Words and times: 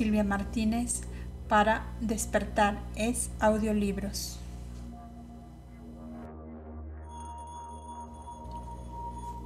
Silvia 0.00 0.24
Martínez 0.24 1.02
para 1.46 1.84
Despertar 2.00 2.78
es 2.96 3.30
Audiolibros. 3.38 4.40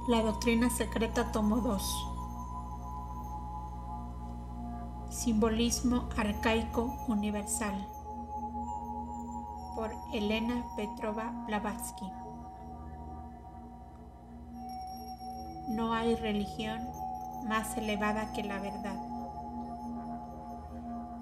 La 0.07 0.21
Doctrina 0.21 0.69
Secreta 0.69 1.29
Tomo 1.33 1.57
2 1.57 2.07
Simbolismo 5.09 6.07
Arcaico 6.15 7.03
Universal 7.09 7.85
por 9.75 9.91
Elena 10.13 10.63
Petrova 10.77 11.33
Blavatsky 11.47 12.09
No 15.67 15.91
hay 15.93 16.15
religión 16.15 16.79
más 17.45 17.75
elevada 17.75 18.31
que 18.31 18.45
la 18.45 18.61
verdad. 18.61 19.04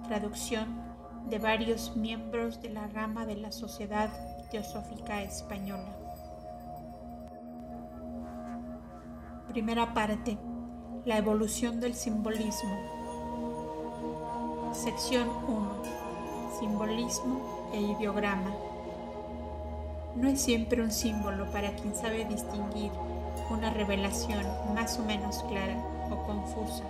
Traducción 0.08 0.68
de 1.30 1.40
varios 1.40 1.96
miembros 1.96 2.62
de 2.62 2.70
la 2.70 2.88
rama 2.88 3.26
de 3.26 3.38
la 3.38 3.54
Sociedad 3.54 4.10
Teosófica 4.52 5.22
Española. 5.22 5.96
Primera 9.48 9.94
parte. 9.94 10.38
La 11.06 11.18
evolución 11.18 11.80
del 11.80 11.96
simbolismo. 11.96 12.78
Sección 14.74 15.30
1. 15.48 15.70
Simbolismo 16.60 17.70
e 17.74 17.80
ideograma. 17.80 18.54
No 20.18 20.28
es 20.28 20.42
siempre 20.42 20.82
un 20.82 20.92
símbolo 20.92 21.50
para 21.52 21.74
quien 21.78 21.96
sabe 21.96 22.26
distinguir 22.26 22.92
una 23.50 23.70
revelación 23.70 24.46
más 24.76 25.00
o 25.00 25.04
menos 25.06 25.44
clara 25.44 25.78
o 26.12 26.24
confusa 26.26 26.84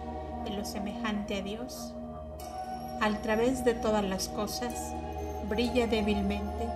de 0.46 0.52
lo 0.52 0.66
semejante 0.66 1.38
a 1.38 1.42
Dios, 1.42 1.94
al 3.04 3.22
través 3.22 3.66
de 3.66 3.74
todas 3.74 4.02
las 4.02 4.30
cosas 4.30 4.94
brilla 5.50 5.88
débilmente 5.88 6.70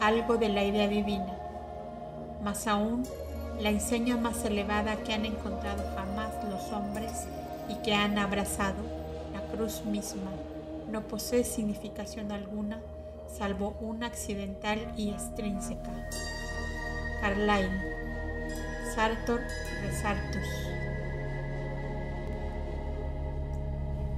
algo 0.00 0.36
de 0.36 0.48
la 0.48 0.62
idea 0.62 0.86
divina, 0.86 1.34
más 2.44 2.68
aún 2.68 3.02
la 3.60 3.70
enseña 3.70 4.16
más 4.16 4.44
elevada 4.44 4.94
que 5.02 5.12
han 5.12 5.26
encontrado 5.26 5.82
jamás 5.96 6.30
los 6.48 6.70
hombres 6.72 7.26
y 7.68 7.74
que 7.82 7.92
han 7.92 8.18
abrazado, 8.18 8.76
la 9.32 9.40
cruz 9.52 9.82
misma, 9.84 10.30
no 10.92 11.00
posee 11.00 11.42
significación 11.42 12.30
alguna 12.30 12.78
salvo 13.36 13.74
una 13.80 14.06
accidental 14.06 14.78
y 14.96 15.10
extrínseca. 15.10 15.90
Carlyle 17.20 17.80
Sartor 18.94 19.40
Resartus. 19.82 20.73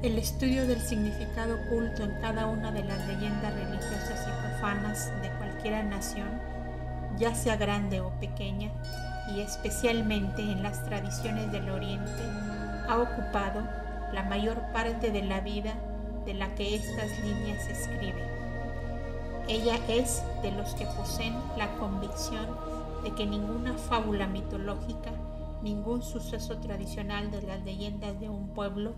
El 0.06 0.18
estudio 0.18 0.68
del 0.68 0.80
significado 0.80 1.56
oculto 1.56 2.04
en 2.04 2.12
cada 2.20 2.46
una 2.46 2.70
de 2.70 2.84
las 2.84 3.04
leyendas 3.08 3.52
religiosas 3.52 4.24
y 4.24 4.40
profanas 4.40 5.10
de 5.20 5.28
cualquier 5.30 5.84
nación, 5.84 6.28
ya 7.18 7.34
sea 7.34 7.56
grande 7.56 8.00
o 8.00 8.10
pequeña, 8.20 8.70
y 9.34 9.40
especialmente 9.40 10.42
en 10.42 10.62
las 10.62 10.84
tradiciones 10.84 11.50
del 11.50 11.68
Oriente, 11.70 12.22
ha 12.88 12.98
ocupado 12.98 13.64
la 14.12 14.22
mayor 14.22 14.62
parte 14.72 15.10
de 15.10 15.24
la 15.24 15.40
vida 15.40 15.74
de 16.24 16.34
la 16.34 16.54
que 16.54 16.76
estas 16.76 17.10
líneas 17.24 17.66
escriben. 17.66 18.28
Ella 19.48 19.80
es 19.88 20.22
de 20.40 20.52
los 20.52 20.72
que 20.76 20.86
poseen 20.86 21.34
la 21.58 21.74
convicción 21.78 22.46
de 23.02 23.12
que 23.12 23.26
ninguna 23.26 23.76
fábula 23.76 24.28
mitológica, 24.28 25.10
ningún 25.64 26.04
suceso 26.04 26.58
tradicional 26.58 27.32
de 27.32 27.42
las 27.42 27.64
leyendas 27.64 28.20
de 28.20 28.28
un 28.28 28.54
pueblo 28.54 28.94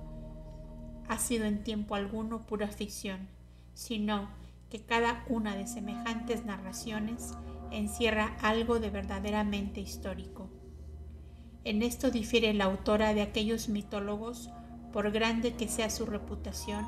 ha 1.08 1.18
sido 1.18 1.46
en 1.46 1.64
tiempo 1.64 1.94
alguno 1.94 2.46
pura 2.46 2.68
ficción, 2.68 3.28
sino 3.74 4.28
que 4.70 4.82
cada 4.82 5.24
una 5.28 5.56
de 5.56 5.66
semejantes 5.66 6.44
narraciones 6.44 7.34
encierra 7.70 8.36
algo 8.42 8.78
de 8.78 8.90
verdaderamente 8.90 9.80
histórico. 9.80 10.48
En 11.64 11.82
esto 11.82 12.10
difiere 12.10 12.54
la 12.54 12.64
autora 12.64 13.14
de 13.14 13.22
aquellos 13.22 13.68
mitólogos, 13.68 14.50
por 14.92 15.10
grande 15.10 15.54
que 15.54 15.68
sea 15.68 15.90
su 15.90 16.06
reputación, 16.06 16.86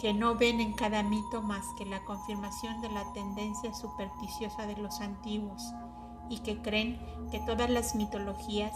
que 0.00 0.12
no 0.12 0.36
ven 0.36 0.60
en 0.60 0.72
cada 0.72 1.02
mito 1.02 1.42
más 1.42 1.64
que 1.78 1.84
la 1.84 2.04
confirmación 2.04 2.80
de 2.80 2.90
la 2.90 3.12
tendencia 3.12 3.72
supersticiosa 3.74 4.66
de 4.66 4.76
los 4.76 5.00
antiguos, 5.00 5.62
y 6.28 6.38
que 6.38 6.62
creen 6.62 7.00
que 7.30 7.40
todas 7.40 7.68
las 7.68 7.94
mitologías 7.94 8.72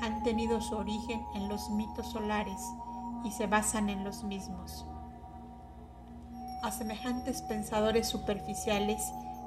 han 0.00 0.22
tenido 0.22 0.60
su 0.60 0.76
origen 0.76 1.24
en 1.34 1.48
los 1.48 1.70
mitos 1.70 2.10
solares 2.12 2.60
y 3.24 3.30
se 3.30 3.46
basan 3.46 3.88
en 3.88 4.04
los 4.04 4.24
mismos. 4.24 4.86
A 6.62 6.70
semejantes 6.70 7.42
pensadores 7.42 8.08
superficiales 8.08 9.00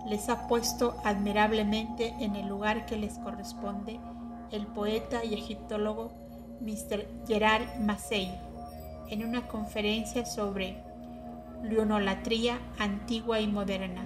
les 0.06 0.30
ha 0.30 0.48
puesto 0.48 0.96
admirablemente 1.04 2.16
en 2.20 2.36
el 2.36 2.48
lugar 2.48 2.86
que 2.86 2.98
les 2.98 3.18
corresponde 3.20 4.00
el 4.52 4.66
poeta 4.68 5.24
y 5.24 5.34
egiptólogo 5.34 6.12
Mr. 6.62 7.06
Gerard 7.28 7.80
Massey 7.80 8.32
en 9.10 9.26
una 9.26 9.48
conferencia 9.48 10.26
sobre 10.26 10.82
lunolatría 11.64 12.60
antigua 12.80 13.40
y 13.40 13.48
moderna. 13.48 14.04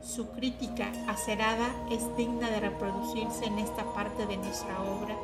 Su 0.00 0.30
crítica 0.30 0.90
acerada 1.08 1.68
es 1.90 2.16
digna 2.16 2.50
de 2.50 2.60
reproducirse 2.60 3.44
en 3.44 3.58
esta 3.58 3.84
parte 3.92 4.26
de 4.26 4.36
nuestra 4.36 4.80
obra 4.82 5.16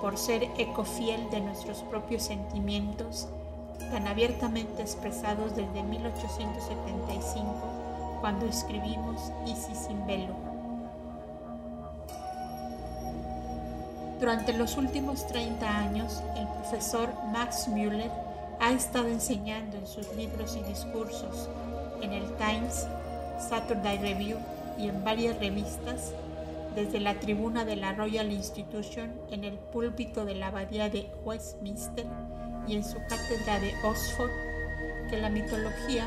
por 0.00 0.18
ser 0.18 0.44
eco 0.58 0.84
fiel 0.84 1.28
de 1.30 1.40
nuestros 1.40 1.78
propios 1.78 2.22
sentimientos 2.24 3.28
tan 3.90 4.06
abiertamente 4.06 4.82
expresados 4.82 5.54
desde 5.54 5.82
1875 5.82 7.54
cuando 8.20 8.46
escribimos 8.46 9.32
Isis 9.46 9.78
sin 9.86 10.06
velo. 10.06 10.34
Durante 14.18 14.52
los 14.54 14.76
últimos 14.78 15.26
30 15.26 15.78
años, 15.78 16.22
el 16.36 16.46
profesor 16.48 17.10
Max 17.32 17.68
Müller 17.68 18.10
ha 18.60 18.72
estado 18.72 19.08
enseñando 19.08 19.76
en 19.76 19.86
sus 19.86 20.10
libros 20.14 20.56
y 20.56 20.62
discursos 20.62 21.50
en 22.00 22.12
el 22.12 22.24
Times 22.36 22.86
Saturday 23.38 23.98
Review 23.98 24.38
y 24.78 24.88
en 24.88 25.04
varias 25.04 25.38
revistas, 25.38 26.12
desde 26.76 27.00
la 27.00 27.18
tribuna 27.18 27.64
de 27.64 27.74
la 27.74 27.94
Royal 27.94 28.30
Institution, 28.30 29.10
en 29.30 29.44
el 29.44 29.54
púlpito 29.54 30.26
de 30.26 30.34
la 30.34 30.48
abadía 30.48 30.90
de 30.90 31.10
Westminster 31.24 32.04
y 32.68 32.76
en 32.76 32.84
su 32.84 32.98
cátedra 33.08 33.58
de 33.58 33.72
Oxford, 33.82 34.30
que 35.08 35.16
la 35.16 35.30
mitología 35.30 36.06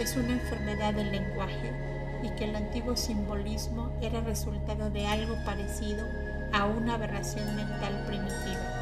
es 0.00 0.16
una 0.16 0.32
enfermedad 0.32 0.94
del 0.94 1.12
lenguaje 1.12 1.74
y 2.22 2.30
que 2.30 2.44
el 2.44 2.56
antiguo 2.56 2.96
simbolismo 2.96 3.92
era 4.00 4.22
resultado 4.22 4.88
de 4.88 5.06
algo 5.06 5.36
parecido 5.44 6.06
a 6.54 6.64
una 6.64 6.94
aberración 6.94 7.54
mental 7.54 8.04
primitiva. 8.06 8.78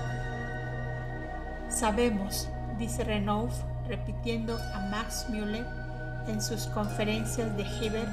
Sabemos, 1.68 2.48
dice 2.78 3.02
Renaud, 3.02 3.50
repitiendo 3.88 4.56
a 4.74 4.78
Max 4.90 5.26
Müller, 5.28 5.66
en 6.28 6.40
sus 6.40 6.66
conferencias 6.68 7.56
de 7.56 7.64
Heber 7.64 8.08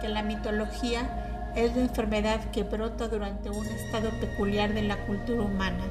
que 0.00 0.08
la 0.08 0.22
mitología 0.22 1.17
es 1.56 1.74
la 1.74 1.82
enfermedad 1.82 2.50
que 2.50 2.62
brota 2.62 3.08
durante 3.08 3.50
un 3.50 3.66
estado 3.66 4.10
peculiar 4.20 4.74
de 4.74 4.82
la 4.82 5.04
cultura 5.06 5.42
humana. 5.42 5.84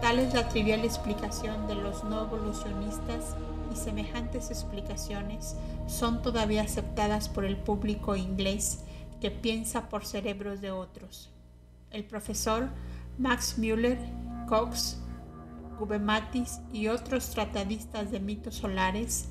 Tal 0.00 0.18
es 0.18 0.34
la 0.34 0.48
trivial 0.48 0.84
explicación 0.84 1.66
de 1.66 1.74
los 1.74 2.04
no 2.04 2.24
evolucionistas 2.24 3.36
y 3.72 3.76
semejantes 3.76 4.50
explicaciones 4.50 5.56
son 5.86 6.22
todavía 6.22 6.62
aceptadas 6.62 7.28
por 7.28 7.44
el 7.44 7.56
público 7.56 8.16
inglés 8.16 8.80
que 9.20 9.30
piensa 9.30 9.88
por 9.88 10.04
cerebros 10.04 10.60
de 10.60 10.70
otros. 10.70 11.30
El 11.90 12.04
profesor 12.04 12.68
Max 13.18 13.56
Müller, 13.58 13.98
Cox, 14.48 14.98
Gubematis 15.78 16.60
y 16.72 16.88
otros 16.88 17.30
tratadistas 17.30 18.10
de 18.10 18.20
mitos 18.20 18.56
solares 18.56 19.28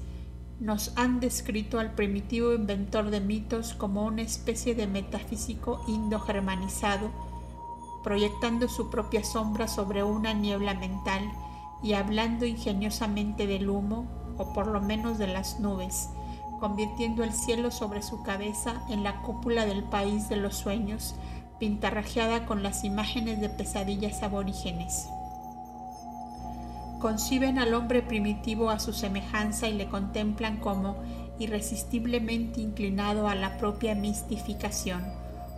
nos 0.59 0.93
han 0.97 1.19
descrito 1.19 1.79
al 1.79 1.93
primitivo 1.93 2.53
inventor 2.53 3.09
de 3.09 3.19
mitos 3.19 3.73
como 3.73 4.03
una 4.05 4.21
especie 4.21 4.75
de 4.75 4.87
metafísico 4.87 5.83
indo-germanizado, 5.87 7.11
proyectando 8.03 8.67
su 8.67 8.89
propia 8.89 9.23
sombra 9.23 9.67
sobre 9.67 10.03
una 10.03 10.33
niebla 10.33 10.73
mental 10.73 11.31
y 11.81 11.93
hablando 11.93 12.45
ingeniosamente 12.45 13.47
del 13.47 13.69
humo, 13.69 14.07
o 14.37 14.53
por 14.53 14.67
lo 14.67 14.81
menos 14.81 15.17
de 15.17 15.27
las 15.27 15.59
nubes, 15.59 16.09
convirtiendo 16.59 17.23
el 17.23 17.33
cielo 17.33 17.71
sobre 17.71 18.01
su 18.01 18.23
cabeza 18.23 18.83
en 18.89 19.03
la 19.03 19.21
cúpula 19.21 19.65
del 19.65 19.83
país 19.83 20.29
de 20.29 20.37
los 20.37 20.55
sueños, 20.55 21.15
pintarrajeada 21.59 22.45
con 22.45 22.63
las 22.63 22.83
imágenes 22.83 23.41
de 23.41 23.49
pesadillas 23.49 24.23
aborígenes 24.23 25.07
conciben 27.03 27.59
al 27.59 27.73
hombre 27.73 28.01
primitivo 28.01 28.69
a 28.69 28.79
su 28.79 28.93
semejanza 28.93 29.67
y 29.67 29.73
le 29.73 29.89
contemplan 29.89 30.55
como 30.61 30.95
irresistiblemente 31.37 32.61
inclinado 32.61 33.27
a 33.27 33.35
la 33.35 33.57
propia 33.57 33.93
mistificación, 33.93 35.03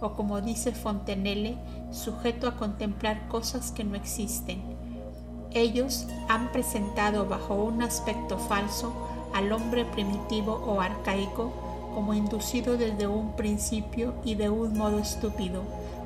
o 0.02 0.14
como 0.14 0.42
dice 0.42 0.72
Fontenelle, 0.72 1.56
sujeto 1.92 2.48
a 2.48 2.58
contemplar 2.58 3.28
cosas 3.28 3.72
que 3.72 3.84
no 3.84 3.96
existen. 3.96 4.60
Ellos 5.52 6.08
han 6.30 6.52
presentado 6.52 7.28
bajo 7.28 7.54
un 7.54 7.84
aspecto 7.84 8.40
falso 8.40 8.92
al 9.36 9.52
hombre 9.52 9.86
primitivo 9.86 10.54
o 10.66 10.82
arcaico 10.82 11.54
como 11.94 12.16
inducido 12.16 12.76
desde 12.76 13.06
un 13.06 13.36
principio 13.36 14.16
y 14.26 14.34
de 14.34 14.50
un 14.50 14.76
modo 14.76 14.98
estúpido, 14.98 15.62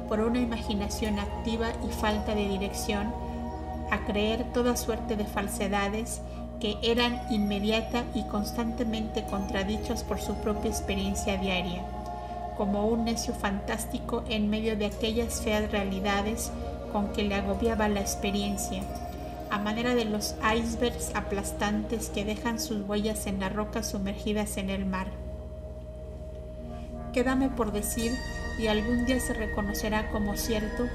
por 0.09 0.19
una 0.19 0.39
imaginación 0.39 1.18
activa 1.18 1.69
y 1.88 1.94
falta 1.94 2.36
de 2.36 2.45
dirección, 2.50 3.13
a 3.91 4.06
creer 4.06 4.45
toda 4.53 4.77
suerte 4.77 5.15
de 5.15 5.25
falsedades 5.25 6.21
que 6.59 6.77
eran 6.81 7.21
inmediata 7.30 8.03
y 8.13 8.24
constantemente 8.24 9.24
contradichas 9.24 10.03
por 10.03 10.19
su 10.19 10.36
propia 10.36 10.69
experiencia 10.69 11.38
diaria, 11.38 11.84
como 12.58 12.88
un 12.88 13.05
necio 13.05 13.34
fantástico 13.34 14.24
en 14.29 14.50
medio 14.50 14.75
de 14.75 14.88
aquellas 14.88 15.41
feas 15.41 15.72
realidades 15.72 16.51
con 16.91 17.10
que 17.13 17.24
le 17.24 17.36
agobiaba 17.36 17.88
la 17.88 18.01
experiencia, 18.01 18.84
a 19.50 19.58
manera 19.58 19.96
de 19.96 20.05
los 20.05 20.36
icebergs 20.55 21.12
aplastantes 21.15 22.10
que 22.10 22.25
dejan 22.25 22.60
sus 22.60 22.88
huellas 22.88 23.25
en 23.27 23.39
las 23.39 23.53
rocas 23.53 23.89
sumergidas 23.89 24.58
en 24.58 24.69
el 24.69 24.86
mar. 24.86 25.08
Quédame 27.13 27.50
por 27.50 27.72
decir, 27.72 28.12
y 28.60 28.67
algún 28.67 29.05
día 29.05 29.19
se 29.19 29.34
reconocerá 29.34 30.12
como 30.12 30.36
cierto, 30.36 30.86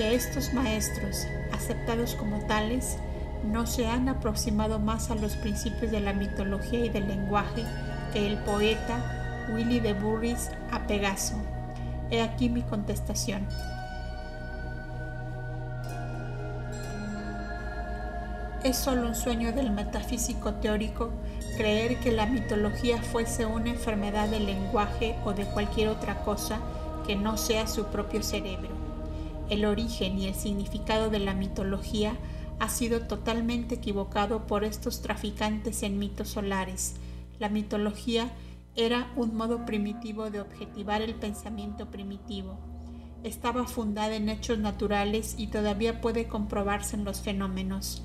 que 0.00 0.14
estos 0.14 0.54
maestros, 0.54 1.26
aceptados 1.52 2.14
como 2.14 2.38
tales, 2.46 2.96
no 3.44 3.66
se 3.66 3.86
han 3.86 4.08
aproximado 4.08 4.78
más 4.78 5.10
a 5.10 5.14
los 5.14 5.36
principios 5.36 5.90
de 5.90 6.00
la 6.00 6.14
mitología 6.14 6.86
y 6.86 6.88
del 6.88 7.06
lenguaje 7.06 7.66
que 8.10 8.26
el 8.26 8.38
poeta 8.38 9.46
Willy 9.52 9.78
de 9.78 9.92
Burris 9.92 10.52
a 10.70 10.86
Pegaso. 10.86 11.34
He 12.10 12.22
aquí 12.22 12.48
mi 12.48 12.62
contestación. 12.62 13.46
Es 18.64 18.78
solo 18.78 19.06
un 19.06 19.14
sueño 19.14 19.52
del 19.52 19.70
metafísico 19.70 20.54
teórico 20.54 21.10
creer 21.58 22.00
que 22.00 22.10
la 22.10 22.24
mitología 22.24 23.02
fuese 23.02 23.44
una 23.44 23.68
enfermedad 23.68 24.30
del 24.30 24.46
lenguaje 24.46 25.18
o 25.26 25.34
de 25.34 25.44
cualquier 25.44 25.88
otra 25.88 26.22
cosa 26.24 26.58
que 27.06 27.16
no 27.16 27.36
sea 27.36 27.66
su 27.66 27.84
propio 27.84 28.22
cerebro. 28.22 28.79
El 29.50 29.64
origen 29.64 30.18
y 30.18 30.28
el 30.28 30.34
significado 30.34 31.10
de 31.10 31.18
la 31.18 31.34
mitología 31.34 32.16
ha 32.60 32.68
sido 32.68 33.00
totalmente 33.02 33.74
equivocado 33.74 34.46
por 34.46 34.62
estos 34.62 35.02
traficantes 35.02 35.82
en 35.82 35.98
mitos 35.98 36.28
solares. 36.28 36.94
La 37.40 37.48
mitología 37.48 38.30
era 38.76 39.10
un 39.16 39.36
modo 39.36 39.66
primitivo 39.66 40.30
de 40.30 40.40
objetivar 40.40 41.02
el 41.02 41.16
pensamiento 41.16 41.90
primitivo. 41.90 42.58
Estaba 43.24 43.66
fundada 43.66 44.14
en 44.14 44.28
hechos 44.28 44.58
naturales 44.58 45.34
y 45.36 45.48
todavía 45.48 46.00
puede 46.00 46.28
comprobarse 46.28 46.94
en 46.94 47.04
los 47.04 47.20
fenómenos. 47.20 48.02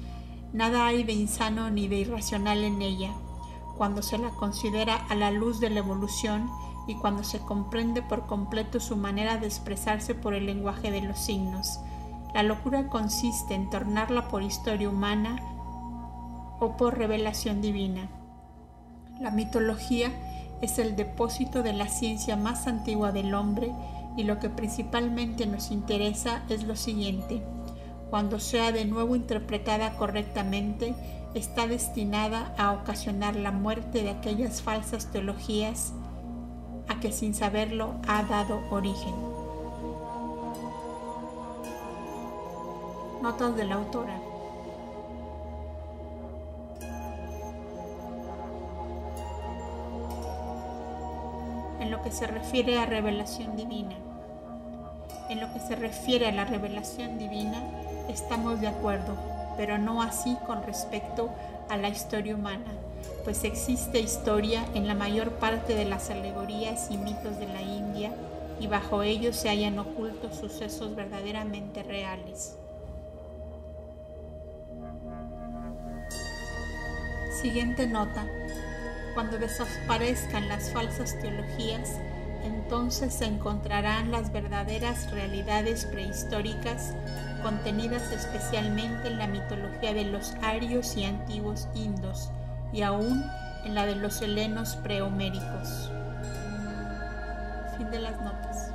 Nada 0.51 0.87
hay 0.87 1.03
de 1.03 1.13
insano 1.13 1.69
ni 1.69 1.87
de 1.87 1.97
irracional 1.97 2.63
en 2.63 2.81
ella, 2.81 3.13
cuando 3.77 4.01
se 4.01 4.17
la 4.17 4.29
considera 4.29 4.95
a 4.95 5.15
la 5.15 5.29
luz 5.29 5.59
de 5.59 5.69
la 5.69 5.79
evolución 5.79 6.49
y 6.87 6.95
cuando 6.95 7.23
se 7.23 7.39
comprende 7.39 8.01
por 8.01 8.27
completo 8.27 8.79
su 8.79 8.95
manera 8.95 9.37
de 9.37 9.47
expresarse 9.47 10.15
por 10.15 10.33
el 10.33 10.45
lenguaje 10.45 10.91
de 10.91 11.01
los 11.01 11.19
signos. 11.19 11.79
La 12.33 12.43
locura 12.43 12.87
consiste 12.87 13.53
en 13.53 13.69
tornarla 13.69 14.27
por 14.27 14.43
historia 14.43 14.89
humana 14.89 15.37
o 16.59 16.77
por 16.77 16.97
revelación 16.97 17.61
divina. 17.61 18.09
La 19.19 19.31
mitología 19.31 20.11
es 20.61 20.79
el 20.79 20.95
depósito 20.95 21.63
de 21.63 21.73
la 21.73 21.87
ciencia 21.87 22.35
más 22.35 22.67
antigua 22.67 23.11
del 23.11 23.33
hombre 23.33 23.71
y 24.17 24.23
lo 24.23 24.39
que 24.39 24.49
principalmente 24.49 25.45
nos 25.45 25.71
interesa 25.71 26.43
es 26.49 26.63
lo 26.63 26.75
siguiente 26.75 27.43
cuando 28.09 28.39
sea 28.39 28.71
de 28.71 28.85
nuevo 28.85 29.15
interpretada 29.15 29.97
correctamente, 29.97 30.95
está 31.33 31.67
destinada 31.67 32.53
a 32.57 32.71
ocasionar 32.71 33.35
la 33.35 33.51
muerte 33.51 34.03
de 34.03 34.11
aquellas 34.11 34.61
falsas 34.61 35.11
teologías 35.11 35.91
que 37.05 37.11
sin 37.11 37.35
saberlo 37.35 37.93
ha 38.07 38.23
dado 38.23 38.63
origen. 38.71 39.13
Notas 43.21 43.55
de 43.55 43.63
la 43.63 43.75
autora. 43.75 44.19
En 51.79 51.91
lo 51.91 52.01
que 52.01 52.11
se 52.11 52.25
refiere 52.25 52.79
a 52.79 52.87
revelación 52.87 53.55
divina. 53.55 53.93
En 55.29 55.39
lo 55.39 55.53
que 55.53 55.59
se 55.59 55.75
refiere 55.75 56.27
a 56.27 56.31
la 56.31 56.45
revelación 56.45 57.19
divina, 57.19 57.61
estamos 58.09 58.61
de 58.61 58.67
acuerdo, 58.69 59.13
pero 59.57 59.77
no 59.77 60.01
así 60.01 60.35
con 60.47 60.63
respecto 60.63 61.29
a 61.69 61.77
la 61.77 61.89
historia 61.89 62.33
humana, 62.33 62.71
pues 63.25 63.43
existe 63.43 63.99
historia 63.99 64.65
en 64.75 64.87
la 64.87 64.93
mayor 64.93 65.31
parte 65.31 65.73
de 65.73 65.85
las 65.85 66.11
alegorías 66.11 66.91
y 66.91 66.97
mitos 66.97 67.39
de 67.39 67.47
la 67.47 67.61
India 67.61 68.11
y 68.59 68.67
bajo 68.67 69.01
ellos 69.01 69.35
se 69.35 69.49
hallan 69.49 69.79
ocultos 69.79 70.37
sucesos 70.37 70.95
verdaderamente 70.95 71.83
reales. 71.83 72.55
Siguiente 77.41 77.87
nota. 77.87 78.25
Cuando 79.13 79.37
desaparezcan 79.37 80.47
las 80.47 80.71
falsas 80.71 81.17
teologías, 81.19 81.99
entonces 82.43 83.13
se 83.13 83.25
encontrarán 83.25 84.11
las 84.11 84.31
verdaderas 84.31 85.09
realidades 85.11 85.85
prehistóricas 85.85 86.93
contenidas 87.41 88.11
especialmente 88.11 89.07
en 89.07 89.17
la 89.17 89.27
mitología 89.27 89.93
de 89.93 90.05
los 90.05 90.33
arios 90.41 90.95
y 90.95 91.05
antiguos 91.05 91.67
indos 91.75 92.29
y 92.75 92.81
aún 92.81 93.23
en 93.63 93.73
la 93.73 93.85
de 93.85 93.95
los 93.95 94.21
helenos 94.21 94.75
prehoméricos. 94.75 95.89
Fin 97.77 97.89
de 97.89 97.99
las 97.99 98.21
notas. 98.21 98.71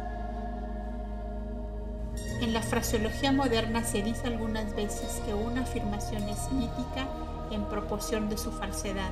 En 2.40 2.54
la 2.54 2.62
fraseología 2.62 3.30
moderna 3.30 3.85
se 3.85 4.02
dice 4.02 4.26
algunas 4.26 4.75
veces 4.75 5.21
que 5.26 5.35
una 5.35 5.62
afirmación 5.62 6.23
es 6.30 6.50
mítica 6.50 7.07
en 7.50 7.66
proporción 7.66 8.30
de 8.30 8.38
su 8.38 8.50
falsedad, 8.50 9.11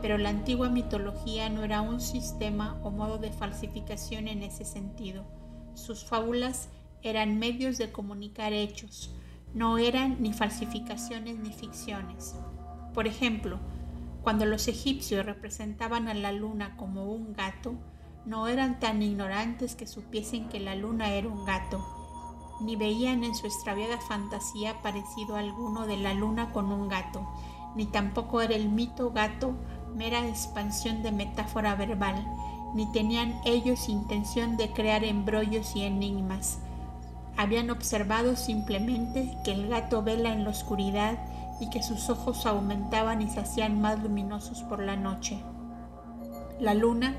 pero 0.00 0.16
la 0.16 0.30
antigua 0.30 0.70
mitología 0.70 1.50
no 1.50 1.62
era 1.62 1.82
un 1.82 2.00
sistema 2.00 2.78
o 2.82 2.90
modo 2.90 3.18
de 3.18 3.30
falsificación 3.32 4.28
en 4.28 4.42
ese 4.42 4.64
sentido. 4.64 5.24
Sus 5.74 6.04
fábulas 6.04 6.70
eran 7.02 7.38
medios 7.38 7.76
de 7.76 7.92
comunicar 7.92 8.54
hechos, 8.54 9.14
no 9.52 9.76
eran 9.76 10.22
ni 10.22 10.32
falsificaciones 10.32 11.38
ni 11.38 11.52
ficciones. 11.52 12.34
Por 12.94 13.06
ejemplo, 13.06 13.58
cuando 14.22 14.46
los 14.46 14.68
egipcios 14.68 15.26
representaban 15.26 16.08
a 16.08 16.14
la 16.14 16.32
luna 16.32 16.76
como 16.76 17.04
un 17.04 17.32
gato, 17.32 17.74
no 18.24 18.46
eran 18.46 18.78
tan 18.78 19.02
ignorantes 19.02 19.74
que 19.74 19.86
supiesen 19.86 20.48
que 20.48 20.60
la 20.60 20.74
luna 20.74 21.12
era 21.12 21.28
un 21.28 21.44
gato, 21.44 21.84
ni 22.60 22.76
veían 22.76 23.24
en 23.24 23.34
su 23.34 23.46
extraviada 23.46 23.98
fantasía 23.98 24.80
parecido 24.80 25.36
alguno 25.36 25.86
de 25.86 25.96
la 25.96 26.14
luna 26.14 26.52
con 26.52 26.70
un 26.70 26.88
gato, 26.88 27.26
ni 27.74 27.86
tampoco 27.86 28.40
era 28.40 28.54
el 28.54 28.68
mito 28.68 29.10
gato 29.10 29.54
mera 29.94 30.26
expansión 30.26 31.02
de 31.02 31.12
metáfora 31.12 31.74
verbal, 31.74 32.24
ni 32.74 32.90
tenían 32.92 33.40
ellos 33.44 33.88
intención 33.88 34.56
de 34.56 34.72
crear 34.72 35.04
embrollos 35.04 35.74
y 35.74 35.82
enigmas, 35.82 36.60
habían 37.36 37.70
observado 37.70 38.36
simplemente 38.36 39.36
que 39.44 39.52
el 39.52 39.68
gato 39.68 40.02
vela 40.02 40.32
en 40.32 40.44
la 40.44 40.50
oscuridad 40.50 41.18
y 41.60 41.70
que 41.70 41.82
sus 41.82 42.10
ojos 42.10 42.46
aumentaban 42.46 43.22
y 43.22 43.28
se 43.28 43.40
hacían 43.40 43.80
más 43.80 44.02
luminosos 44.02 44.62
por 44.62 44.82
la 44.82 44.96
noche. 44.96 45.38
La 46.58 46.74
luna 46.74 47.16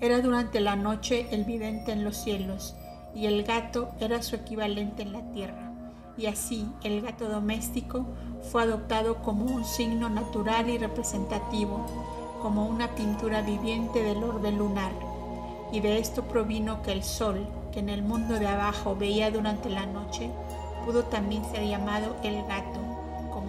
era 0.00 0.20
durante 0.20 0.60
la 0.60 0.76
noche 0.76 1.28
el 1.30 1.44
vidente 1.44 1.92
en 1.92 2.04
los 2.04 2.16
cielos 2.16 2.74
y 3.14 3.26
el 3.26 3.44
gato 3.44 3.90
era 4.00 4.22
su 4.22 4.36
equivalente 4.36 5.02
en 5.02 5.12
la 5.12 5.22
tierra. 5.32 5.72
Y 6.16 6.26
así 6.26 6.66
el 6.82 7.00
gato 7.00 7.28
doméstico 7.28 8.06
fue 8.50 8.62
adoptado 8.62 9.22
como 9.22 9.44
un 9.44 9.64
signo 9.64 10.08
natural 10.08 10.68
y 10.68 10.78
representativo, 10.78 11.86
como 12.42 12.66
una 12.66 12.88
pintura 12.94 13.42
viviente 13.42 14.02
del 14.02 14.22
orbe 14.22 14.52
lunar. 14.52 14.92
Y 15.72 15.80
de 15.80 15.98
esto 15.98 16.24
provino 16.24 16.82
que 16.82 16.92
el 16.92 17.02
sol, 17.02 17.46
que 17.72 17.80
en 17.80 17.88
el 17.88 18.02
mundo 18.02 18.38
de 18.38 18.48
abajo 18.48 18.94
veía 18.96 19.30
durante 19.30 19.70
la 19.70 19.86
noche, 19.86 20.30
pudo 20.84 21.04
también 21.04 21.44
ser 21.46 21.66
llamado 21.66 22.16
el 22.22 22.44
gato, 22.46 22.80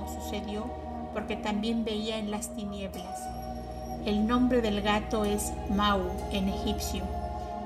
sucedió, 0.08 0.66
porque 1.14 1.36
también 1.36 1.84
veía 1.86 2.18
en 2.18 2.32
las 2.32 2.50
tinieblas. 2.50 3.20
El 4.06 4.28
nombre 4.28 4.62
del 4.62 4.82
gato 4.82 5.26
es 5.26 5.54
Mau 5.70 6.02
en 6.32 6.50
egipcio, 6.50 7.04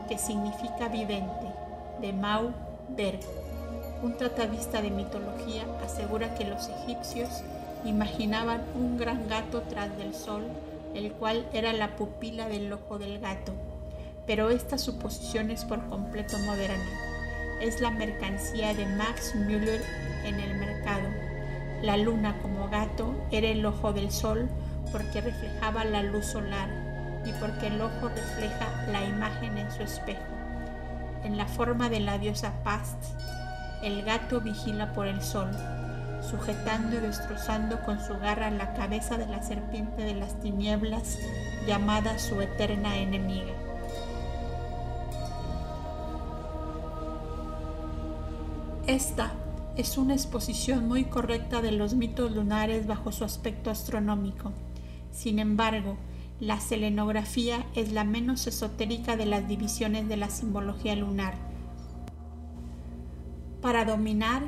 que 0.07 0.17
significa 0.17 0.87
vidente, 0.89 1.47
de 2.01 2.13
Mau, 2.13 2.51
ver. 2.89 3.19
Un 4.03 4.15
tratadista 4.15 4.81
de 4.81 4.91
mitología 4.91 5.65
asegura 5.83 6.35
que 6.35 6.45
los 6.45 6.69
egipcios 6.69 7.29
imaginaban 7.83 8.61
un 8.75 8.97
gran 8.97 9.27
gato 9.27 9.63
tras 9.69 9.95
del 9.97 10.13
sol, 10.13 10.43
el 10.93 11.11
cual 11.13 11.47
era 11.53 11.73
la 11.73 11.95
pupila 11.95 12.47
del 12.47 12.71
ojo 12.71 12.99
del 12.99 13.19
gato 13.19 13.53
pero 14.27 14.49
esta 14.49 14.77
suposición 14.77 15.49
es 15.49 15.63
por 15.63 15.83
completo 15.87 16.37
moderna. 16.39 16.85
Es 17.61 17.79
la 17.79 17.89
mercancía 17.89 18.73
de 18.75 18.85
Max 18.85 19.33
Müller 19.33 19.81
en 20.25 20.39
el. 20.39 20.46
La 21.81 21.95
luna 21.95 22.35
como 22.41 22.69
gato 22.69 23.13
era 23.31 23.47
el 23.47 23.65
ojo 23.65 23.93
del 23.93 24.11
sol 24.11 24.49
porque 24.91 25.21
reflejaba 25.21 25.85
la 25.85 26.01
luz 26.01 26.25
solar 26.25 26.69
y 27.25 27.31
porque 27.33 27.67
el 27.67 27.81
ojo 27.81 28.09
refleja 28.09 28.67
la 28.91 29.03
imagen 29.03 29.57
en 29.57 29.71
su 29.71 29.83
espejo. 29.83 30.23
En 31.23 31.37
la 31.37 31.45
forma 31.45 31.89
de 31.89 31.99
la 31.99 32.17
diosa 32.17 32.53
Past, 32.63 32.97
el 33.83 34.03
gato 34.03 34.41
vigila 34.41 34.93
por 34.93 35.07
el 35.07 35.21
sol, 35.21 35.51
sujetando 36.21 36.95
y 36.95 36.99
destrozando 36.99 37.79
con 37.81 37.99
su 37.99 38.17
garra 38.17 38.49
la 38.49 38.73
cabeza 38.73 39.17
de 39.17 39.27
la 39.27 39.43
serpiente 39.43 40.03
de 40.03 40.15
las 40.15 40.39
tinieblas 40.39 41.19
llamada 41.67 42.17
su 42.17 42.41
eterna 42.41 42.97
enemiga. 42.97 43.53
Esta 48.87 49.31
es 49.77 49.97
una 49.99 50.15
exposición 50.15 50.87
muy 50.87 51.05
correcta 51.05 51.61
de 51.61 51.71
los 51.71 51.93
mitos 51.93 52.31
lunares 52.31 52.87
bajo 52.87 53.11
su 53.11 53.23
aspecto 53.23 53.69
astronómico. 53.69 54.51
Sin 55.11 55.37
embargo, 55.37 55.97
la 56.39 56.59
selenografía 56.59 57.65
es 57.75 57.91
la 57.91 58.03
menos 58.03 58.47
esotérica 58.47 59.15
de 59.15 59.27
las 59.27 59.47
divisiones 59.47 60.07
de 60.07 60.17
la 60.17 60.29
simbología 60.29 60.95
lunar. 60.95 61.35
Para 63.61 63.85
dominar 63.85 64.43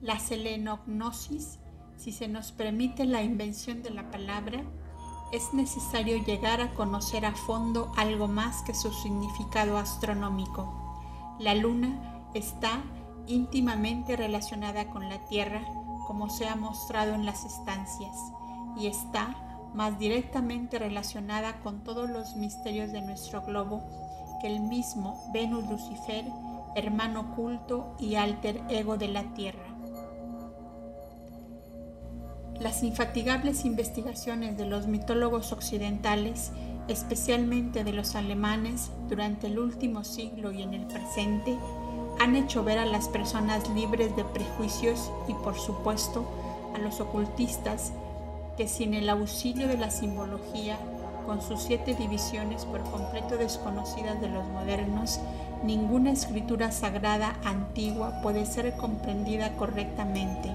la 0.00 0.20
selenognosis, 0.20 1.58
si 1.96 2.12
se 2.12 2.28
nos 2.28 2.52
permite 2.52 3.04
la 3.04 3.22
invención 3.22 3.82
de 3.82 3.90
la 3.90 4.10
palabra, 4.12 4.62
es 5.32 5.52
necesario 5.52 6.24
llegar 6.24 6.60
a 6.60 6.72
conocer 6.74 7.26
a 7.26 7.34
fondo 7.34 7.92
algo 7.96 8.28
más 8.28 8.62
que 8.62 8.74
su 8.74 8.92
significado 8.92 9.76
astronómico. 9.76 10.72
La 11.40 11.54
luna 11.54 12.22
está 12.34 12.82
íntimamente 13.28 14.16
relacionada 14.16 14.88
con 14.88 15.08
la 15.08 15.18
Tierra, 15.26 15.62
como 16.06 16.30
se 16.30 16.48
ha 16.48 16.56
mostrado 16.56 17.14
en 17.14 17.26
las 17.26 17.44
estancias, 17.44 18.16
y 18.76 18.86
está 18.86 19.36
más 19.74 19.98
directamente 19.98 20.78
relacionada 20.78 21.60
con 21.60 21.84
todos 21.84 22.08
los 22.08 22.36
misterios 22.36 22.90
de 22.92 23.02
nuestro 23.02 23.42
globo 23.42 23.84
que 24.40 24.46
el 24.46 24.60
mismo 24.60 25.30
Venus 25.32 25.68
Lucifer, 25.68 26.24
hermano 26.74 27.20
oculto 27.32 27.94
y 27.98 28.14
alter 28.14 28.62
ego 28.68 28.96
de 28.96 29.08
la 29.08 29.24
Tierra. 29.34 29.66
Las 32.60 32.82
infatigables 32.82 33.64
investigaciones 33.64 34.56
de 34.56 34.66
los 34.66 34.88
mitólogos 34.88 35.52
occidentales, 35.52 36.50
especialmente 36.88 37.84
de 37.84 37.92
los 37.92 38.16
alemanes, 38.16 38.90
durante 39.08 39.46
el 39.46 39.58
último 39.58 40.02
siglo 40.02 40.50
y 40.50 40.62
en 40.62 40.74
el 40.74 40.86
presente, 40.86 41.56
han 42.18 42.36
hecho 42.36 42.64
ver 42.64 42.78
a 42.78 42.86
las 42.86 43.08
personas 43.08 43.68
libres 43.70 44.14
de 44.16 44.24
prejuicios 44.24 45.10
y 45.28 45.34
por 45.34 45.58
supuesto 45.58 46.24
a 46.74 46.78
los 46.78 47.00
ocultistas 47.00 47.92
que 48.56 48.68
sin 48.68 48.94
el 48.94 49.08
auxilio 49.08 49.68
de 49.68 49.78
la 49.78 49.90
simbología, 49.90 50.76
con 51.26 51.42
sus 51.42 51.62
siete 51.62 51.94
divisiones 51.94 52.64
por 52.64 52.82
completo 52.90 53.36
desconocidas 53.36 54.20
de 54.20 54.28
los 54.28 54.46
modernos, 54.48 55.20
ninguna 55.62 56.10
escritura 56.10 56.72
sagrada 56.72 57.36
antigua 57.44 58.20
puede 58.22 58.46
ser 58.46 58.74
comprendida 58.76 59.52
correctamente. 59.56 60.50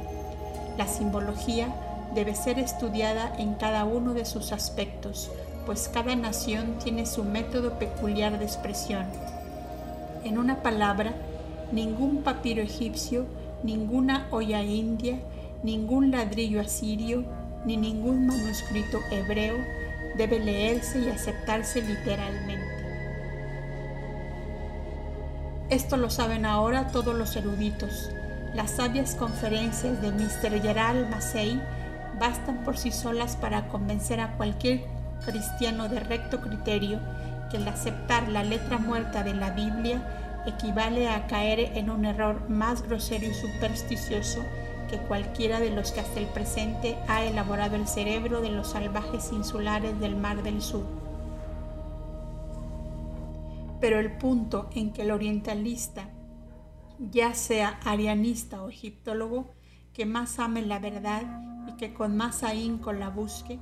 La 0.78 0.88
simbología 0.88 1.74
debe 2.14 2.36
ser 2.36 2.60
estudiada 2.60 3.34
en 3.38 3.54
cada 3.54 3.86
uno 3.86 4.14
de 4.14 4.26
sus 4.26 4.52
aspectos, 4.52 5.32
pues 5.66 5.88
cada 5.88 6.16
nación 6.16 6.78
tiene 6.84 7.06
su 7.06 7.24
método 7.24 7.80
peculiar 7.80 8.38
de 8.38 8.46
expresión. 8.46 9.06
En 10.24 10.38
una 10.38 10.62
palabra, 10.62 11.14
ningún 11.74 12.22
papiro 12.22 12.62
egipcio, 12.62 13.26
ninguna 13.64 14.28
olla 14.30 14.62
india, 14.62 15.20
ningún 15.64 16.12
ladrillo 16.12 16.62
asirio, 16.62 17.24
ni 17.66 17.78
ningún 17.78 18.28
manuscrito 18.28 19.00
hebreo 19.10 19.58
debe 20.18 20.40
leerse 20.40 21.00
y 21.00 21.10
aceptarse 21.10 21.82
literalmente. 21.82 22.84
Esto 25.70 25.98
lo 25.98 26.10
saben 26.12 26.46
ahora 26.46 26.90
todos 26.90 27.16
los 27.16 27.36
eruditos. 27.36 28.12
Las 28.54 28.72
sabias 28.72 29.16
conferencias 29.16 30.00
de 30.02 30.12
Mr. 30.12 30.62
Gerald 30.62 31.10
Massey 31.10 31.60
bastan 32.20 32.64
por 32.64 32.78
sí 32.78 32.92
solas 32.92 33.36
para 33.36 33.68
convencer 33.70 34.20
a 34.20 34.34
cualquier 34.38 34.82
cristiano 35.26 35.90
de 35.90 36.00
recto 36.00 36.42
criterio 36.42 37.00
que 37.50 37.58
el 37.58 37.68
aceptar 37.68 38.28
la 38.28 38.44
letra 38.44 38.78
muerta 38.78 39.24
de 39.24 39.34
la 39.34 39.50
Biblia 39.52 40.02
equivale 40.46 41.08
a 41.08 41.28
caer 41.28 41.60
en 41.78 41.90
un 41.90 42.06
error 42.06 42.50
más 42.50 42.82
grosero 42.82 43.26
y 43.26 43.34
supersticioso 43.34 44.44
que 44.90 44.98
cualquiera 44.98 45.60
de 45.60 45.72
los 45.72 45.92
que 45.92 46.02
hasta 46.02 46.20
el 46.20 46.28
presente 46.28 46.98
ha 47.08 47.24
elaborado 47.24 47.76
el 47.76 47.88
cerebro 47.88 48.42
de 48.42 48.50
los 48.50 48.72
salvajes 48.72 49.32
insulares 49.32 50.00
del 50.00 50.16
Mar 50.16 50.44
del 50.44 50.62
Sur. 50.62 50.86
Pero 53.80 54.00
el 54.00 54.18
punto 54.18 54.70
en 54.76 54.94
que 54.94 55.02
el 55.02 55.12
orientalista, 55.12 56.10
ya 57.00 57.34
sea 57.34 57.80
arianista 57.84 58.62
o 58.62 58.70
egiptólogo, 58.70 59.54
que 59.94 60.06
más 60.06 60.40
ame 60.40 60.62
la 60.62 60.80
verdad 60.80 61.24
y 61.68 61.74
que 61.74 61.94
con 61.94 62.16
más 62.16 62.44
ahínco 62.44 62.94
la 62.94 63.10
busque, 63.10 63.60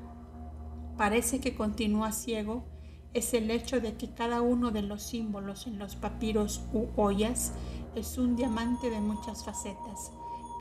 parece 0.98 1.40
que 1.40 1.56
continúa 1.56 2.12
ciego 2.12 2.66
es 3.14 3.34
el 3.34 3.52
hecho 3.52 3.82
de 3.82 3.96
que 3.96 4.10
cada 4.10 4.42
uno 4.42 4.72
de 4.72 4.82
los 4.82 5.04
símbolos 5.04 5.68
en 5.68 5.80
los 5.80 5.96
papiros 5.96 6.62
u 6.74 6.88
ollas 6.96 7.52
es 7.96 8.18
un 8.18 8.36
diamante 8.36 8.90
de 8.90 9.02
muchas 9.02 9.44
facetas, 9.44 10.12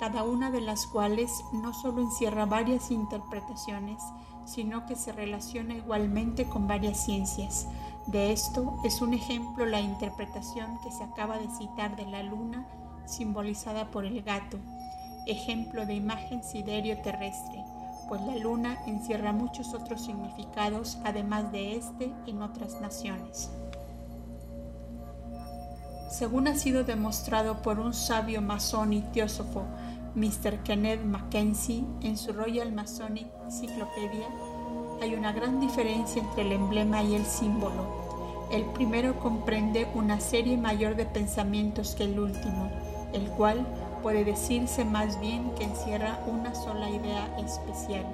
cada 0.01 0.25
una 0.25 0.51
de 0.51 0.61
las 0.61 0.87
cuales 0.87 1.31
no 1.53 1.73
solo 1.73 2.03
encierra 2.03 2.47
varias 2.47 2.91
interpretaciones, 2.91 4.03
sino 4.47 4.85
que 4.87 4.97
se 4.97 5.13
relaciona 5.13 5.75
igualmente 5.75 6.47
con 6.47 6.67
varias 6.67 7.05
ciencias. 7.05 7.69
De 8.07 8.33
esto 8.33 8.81
es 8.85 9.01
un 9.01 9.15
ejemplo 9.15 9.65
la 9.65 9.81
interpretación 9.81 10.79
que 10.83 10.91
se 10.91 11.05
acaba 11.05 11.39
de 11.39 11.49
citar 11.57 11.95
de 11.95 12.07
la 12.07 12.25
luna 12.25 12.67
simbolizada 13.05 13.91
por 13.93 14.05
el 14.05 14.23
gato, 14.23 14.59
ejemplo 15.27 15.87
de 15.87 15.95
imagen 15.95 16.43
siderio 16.43 17.01
terrestre, 17.03 17.63
pues 18.11 18.21
la 18.23 18.35
luna 18.35 18.77
encierra 18.89 19.33
muchos 19.33 19.73
otros 19.73 20.05
significados 20.05 20.99
además 21.05 21.53
de 21.53 21.77
este 21.77 22.13
en 22.27 22.43
otras 22.43 22.81
naciones. 22.81 23.53
Según 26.11 26.49
ha 26.49 26.57
sido 26.57 26.83
demostrado 26.83 27.63
por 27.63 27.79
un 27.79 27.95
sabio 27.95 28.43
masón 28.43 28.95
y 28.95 29.01
teósofo, 29.01 29.63
Mr. 30.17 30.65
Kenneth 30.65 31.05
Mackenzie, 31.05 31.85
en 32.03 32.17
su 32.17 32.33
Royal 32.33 32.73
Masonic 32.73 33.29
Encyclopedia, 33.45 34.27
hay 35.01 35.15
una 35.15 35.31
gran 35.31 35.61
diferencia 35.61 36.21
entre 36.21 36.43
el 36.43 36.51
emblema 36.51 37.05
y 37.05 37.15
el 37.15 37.25
símbolo. 37.25 38.49
El 38.51 38.65
primero 38.73 39.21
comprende 39.21 39.87
una 39.95 40.19
serie 40.19 40.57
mayor 40.57 40.97
de 40.97 41.07
pensamientos 41.07 41.95
que 41.95 42.03
el 42.03 42.19
último, 42.19 42.73
el 43.13 43.31
cual 43.31 43.65
puede 44.03 44.25
decirse 44.25 44.85
más 44.85 45.21
bien 45.21 45.51
que 45.57 45.65
encierra 45.65 46.19
una 46.27 46.55
sola 46.55 46.89
idea 46.91 47.29
especial. 47.39 48.05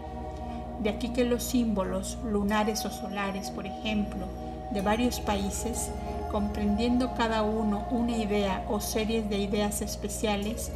De 0.80 0.90
aquí 0.90 1.08
que 1.08 1.24
los 1.24 1.42
símbolos 1.42 2.18
lunares 2.24 2.84
o 2.84 2.90
solares, 2.90 3.50
por 3.50 3.66
ejemplo, 3.66 4.26
de 4.70 4.82
varios 4.82 5.20
países, 5.20 5.90
comprendiendo 6.30 7.14
cada 7.14 7.42
uno 7.42 7.86
una 7.90 8.16
idea 8.16 8.64
o 8.68 8.80
series 8.80 9.28
de 9.30 9.38
ideas 9.38 9.80
especiales, 9.80 10.70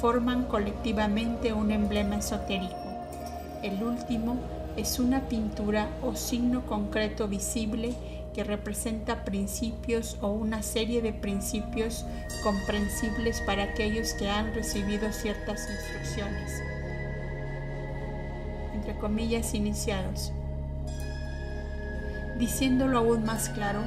forman 0.00 0.44
colectivamente 0.44 1.52
un 1.52 1.70
emblema 1.70 2.16
esotérico. 2.16 2.76
El 3.62 3.82
último 3.82 4.36
es 4.76 4.98
una 4.98 5.22
pintura 5.22 5.88
o 6.02 6.14
signo 6.14 6.66
concreto 6.66 7.28
visible 7.28 7.94
que 8.36 8.44
representa 8.44 9.24
principios 9.24 10.18
o 10.20 10.28
una 10.28 10.62
serie 10.62 11.00
de 11.00 11.14
principios 11.14 12.04
comprensibles 12.42 13.40
para 13.40 13.62
aquellos 13.62 14.12
que 14.12 14.28
han 14.28 14.52
recibido 14.52 15.10
ciertas 15.10 15.66
instrucciones, 15.70 16.62
entre 18.74 18.94
comillas, 18.96 19.54
iniciados. 19.54 20.32
Diciéndolo 22.38 22.98
aún 22.98 23.24
más 23.24 23.48
claro, 23.48 23.80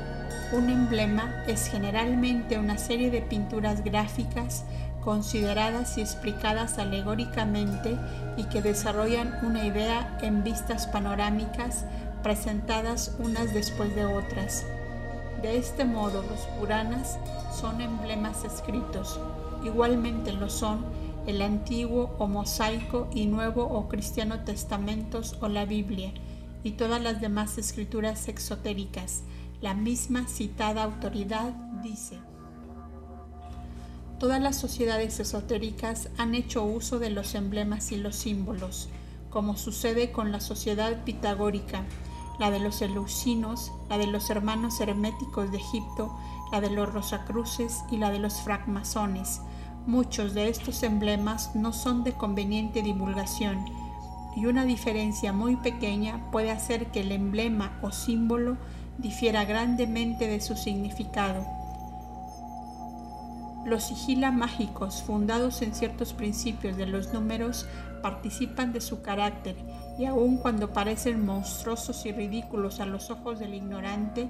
un 0.52 0.72
emblema 0.72 1.44
es 1.46 1.68
generalmente 1.68 2.58
una 2.58 2.80
serie 2.80 3.12
de 3.12 3.22
pinturas 3.22 3.84
gráficas 3.84 4.64
consideradas 5.04 5.96
y 6.00 6.02
explicadas 6.02 6.80
alegóricamente 6.80 7.96
y 8.36 8.46
que 8.46 8.64
desarrollan 8.64 9.38
una 9.44 9.64
idea 9.64 10.18
en 10.24 10.44
vistas 10.44 10.88
panorámicas 10.88 11.86
presentadas 12.24 13.16
unas 13.20 13.54
después 13.54 13.96
de 13.96 14.06
otras. 14.06 14.66
De 15.42 15.58
este 15.58 15.86
modo 15.86 16.22
los 16.24 16.42
Puranas 16.60 17.18
son 17.60 17.82
emblemas 17.82 18.44
escritos, 18.44 19.20
igualmente 19.64 20.34
lo 20.34 20.50
son 20.50 20.86
el 21.28 21.42
antiguo 21.42 22.16
o 22.18 22.28
mosaico 22.28 23.08
y 23.14 23.28
nuevo 23.28 23.64
o 23.64 23.88
cristiano 23.88 24.44
testamentos 24.44 25.38
o 25.42 25.48
la 25.48 25.66
Biblia 25.66 26.12
y 26.64 26.72
todas 26.72 27.02
las 27.02 27.22
demás 27.22 27.58
escrituras 27.58 28.28
exotéricas. 28.28 29.22
La 29.62 29.74
misma 29.74 30.28
citada 30.28 30.84
autoridad 30.84 31.54
dice, 31.84 32.20
Todas 34.20 34.42
las 34.42 34.58
sociedades 34.58 35.20
esotéricas 35.20 36.10
han 36.18 36.36
hecho 36.36 36.64
uso 36.64 37.00
de 37.00 37.10
los 37.10 37.36
emblemas 37.36 37.94
y 37.94 37.98
los 37.98 38.18
símbolos, 38.18 38.90
como 39.30 39.56
sucede 39.56 40.12
con 40.12 40.32
la 40.34 40.42
sociedad 40.42 41.04
pitagórica, 41.06 41.86
la 42.40 42.50
de 42.52 42.60
los 42.60 42.82
eleusinos, 42.82 43.74
la 43.90 43.98
de 43.98 44.08
los 44.08 44.30
hermanos 44.30 44.80
herméticos 44.80 45.52
de 45.52 45.58
Egipto, 45.58 46.18
la 46.52 46.62
de 46.62 46.70
los 46.70 46.92
rosacruces 46.92 47.84
y 47.92 47.98
la 47.98 48.12
de 48.12 48.20
los 48.20 48.42
francmasones. 48.42 49.42
Muchos 49.86 50.34
de 50.34 50.50
estos 50.50 50.84
emblemas 50.84 51.56
no 51.56 51.74
son 51.74 52.04
de 52.04 52.14
conveniente 52.14 52.82
divulgación 52.82 53.66
y 54.36 54.46
una 54.46 54.64
diferencia 54.64 55.34
muy 55.34 55.58
pequeña 55.58 56.32
puede 56.32 56.52
hacer 56.52 56.88
que 56.88 57.02
el 57.02 57.12
emblema 57.12 57.78
o 57.82 57.92
símbolo 57.92 58.58
difiera 58.98 59.46
grandemente 59.46 60.28
de 60.28 60.40
su 60.40 60.56
significado. 60.56 61.59
Los 63.66 63.84
sigila 63.84 64.32
mágicos, 64.32 65.04
fundados 65.04 65.62
en 65.62 65.76
ciertos 65.76 66.14
principios 66.14 66.78
de 66.78 66.88
los 66.88 67.14
números, 67.14 67.68
participan 68.02 68.72
de 68.72 68.82
su 68.82 69.02
carácter 69.02 69.56
y 69.98 70.06
aun 70.06 70.38
cuando 70.38 70.72
parecen 70.72 71.26
monstruosos 71.26 72.06
y 72.06 72.12
ridículos 72.12 72.80
a 72.80 72.86
los 72.86 73.10
ojos 73.10 73.40
del 73.40 73.54
ignorante, 73.54 74.30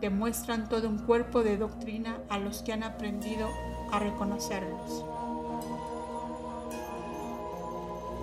demuestran 0.00 0.68
todo 0.68 0.88
un 0.88 0.98
cuerpo 0.98 1.42
de 1.42 1.56
doctrina 1.56 2.18
a 2.28 2.38
los 2.38 2.62
que 2.62 2.72
han 2.72 2.84
aprendido 2.84 3.48
a 3.90 3.98
reconocerlos. 3.98 5.04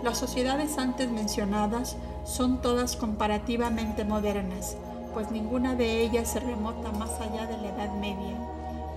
Las 0.04 0.18
sociedades 0.18 0.78
antes 0.78 1.12
mencionadas 1.12 1.98
son 2.26 2.62
todas 2.62 2.96
comparativamente 2.96 4.06
modernas, 4.06 4.78
pues 5.14 5.32
ninguna 5.32 5.76
de 5.76 6.02
ellas 6.02 6.32
se 6.32 6.40
remota 6.40 6.92
más 6.92 7.20
allá 7.20 7.46
de 7.48 7.58
la 7.58 7.70
Edad 7.70 7.94
Media. 7.96 8.55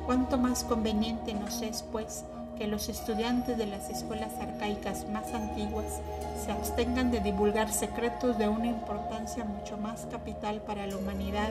Cuánto 0.09 0.38
más 0.38 0.64
conveniente 0.64 1.35
nos 1.35 1.61
es, 1.61 1.85
pues, 1.92 2.25
que 2.57 2.66
los 2.66 2.88
estudiantes 2.88 3.59
de 3.59 3.66
las 3.66 3.90
escuelas 3.90 4.33
arcaicas 4.40 5.07
más 5.11 5.35
antiguas 5.35 6.01
se 6.42 6.51
abstengan 6.51 7.11
de 7.11 7.21
divulgar 7.21 7.71
secretos 7.71 8.38
de 8.38 8.49
una 8.49 8.68
importancia 8.68 9.44
mucho 9.44 9.77
más 9.77 10.07
capital 10.11 10.62
para 10.62 10.87
la 10.87 10.97
humanidad 10.97 11.51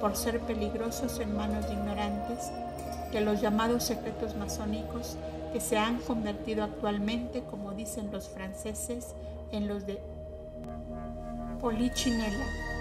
por 0.00 0.14
ser 0.14 0.38
peligrosos 0.38 1.18
en 1.18 1.36
manos 1.36 1.66
de 1.66 1.72
ignorantes 1.72 2.52
que 3.10 3.20
los 3.20 3.40
llamados 3.40 3.82
secretos 3.82 4.36
masónicos 4.36 5.16
que 5.52 5.60
se 5.60 5.76
han 5.76 5.98
convertido 5.98 6.62
actualmente, 6.62 7.42
como 7.50 7.72
dicen 7.72 8.12
los 8.12 8.28
franceses, 8.28 9.16
en 9.50 9.66
los 9.66 9.84
de 9.84 9.98
Polichinella. 11.60 12.75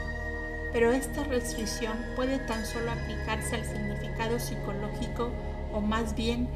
Pero 0.75 0.91
esta 0.91 1.23
restricción 1.23 1.97
puede 2.17 2.37
tan 2.37 2.65
solo 2.65 2.91
aplicarse 2.91 3.55
al 3.55 3.63
significado 3.63 4.37
psicológico 4.37 5.31
o 5.71 5.79
más 5.79 6.13
bien 6.15 6.49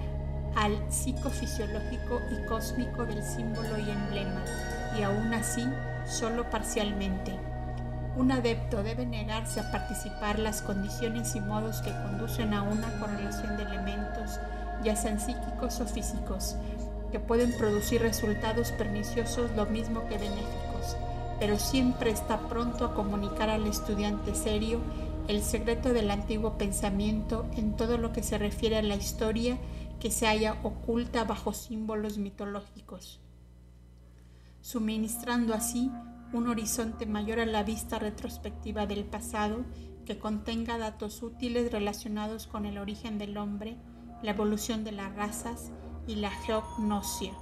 al 0.58 0.78
psicofisiológico 0.92 2.20
y 2.30 2.46
cósmico 2.46 3.06
del 3.06 3.24
símbolo 3.24 3.80
y 3.80 3.90
emblema, 3.90 4.44
y 5.00 5.04
aún 5.04 5.34
así 5.34 5.66
solo 6.06 6.50
parcialmente. 6.50 7.32
Un 8.18 8.34
adepto 8.34 8.84
debe 8.84 9.06
negarse 9.06 9.62
a 9.62 9.72
participar 9.72 10.38
las 10.38 10.62
condiciones 10.64 11.34
y 11.38 11.40
modos 11.40 11.80
que 11.80 11.92
conducen 11.92 12.54
a 12.54 12.64
una 12.64 12.92
correlación 13.00 13.56
de 13.56 13.64
elementos, 13.64 14.38
ya 14.84 14.98
sean 14.98 15.22
psíquicos 15.22 15.80
o 15.80 15.86
físicos, 15.86 16.58
que 17.10 17.22
pueden 17.22 17.58
producir 17.58 18.02
resultados 18.02 18.74
perniciosos 18.74 19.50
lo 19.52 19.66
mismo 19.66 20.06
que 20.10 20.18
benéficos, 20.18 20.69
pero 21.40 21.58
siempre 21.58 22.12
está 22.12 22.48
pronto 22.48 22.86
a 22.86 22.94
comunicar 22.94 23.50
al 23.50 23.66
estudiante 23.66 24.36
serio 24.36 24.80
el 25.28 25.42
secreto 25.42 25.94
del 25.94 26.12
antiguo 26.12 26.58
pensamiento 26.58 27.46
en 27.56 27.76
todo 27.78 27.98
lo 27.98 28.12
que 28.12 28.24
se 28.24 28.38
refiere 28.38 28.78
a 28.78 28.82
la 28.82 28.96
historia 28.96 29.58
que 30.00 30.12
se 30.12 30.28
haya 30.28 30.58
oculta 30.64 31.24
bajo 31.24 31.54
símbolos 31.54 32.18
mitológicos, 32.18 33.20
suministrando 34.62 35.54
así 35.54 35.92
un 36.34 36.48
horizonte 36.48 37.06
mayor 37.06 37.40
a 37.40 37.46
la 37.46 37.64
vista 37.64 38.00
retrospectiva 38.00 38.86
del 38.86 39.04
pasado 39.04 39.66
que 40.06 40.18
contenga 40.18 40.78
datos 40.78 41.22
útiles 41.22 41.72
relacionados 41.72 42.48
con 42.48 42.66
el 42.66 42.78
origen 42.78 43.18
del 43.18 43.38
hombre, 43.38 43.78
la 44.24 44.32
evolución 44.32 44.84
de 44.84 44.92
las 44.92 45.16
razas 45.16 45.72
y 46.08 46.16
la 46.16 46.32
geognosia. 46.32 47.34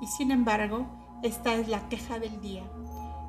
Y 0.00 0.06
sin 0.06 0.30
embargo, 0.30 0.86
esta 1.22 1.54
es 1.54 1.68
la 1.68 1.88
queja 1.88 2.18
del 2.18 2.40
día 2.40 2.62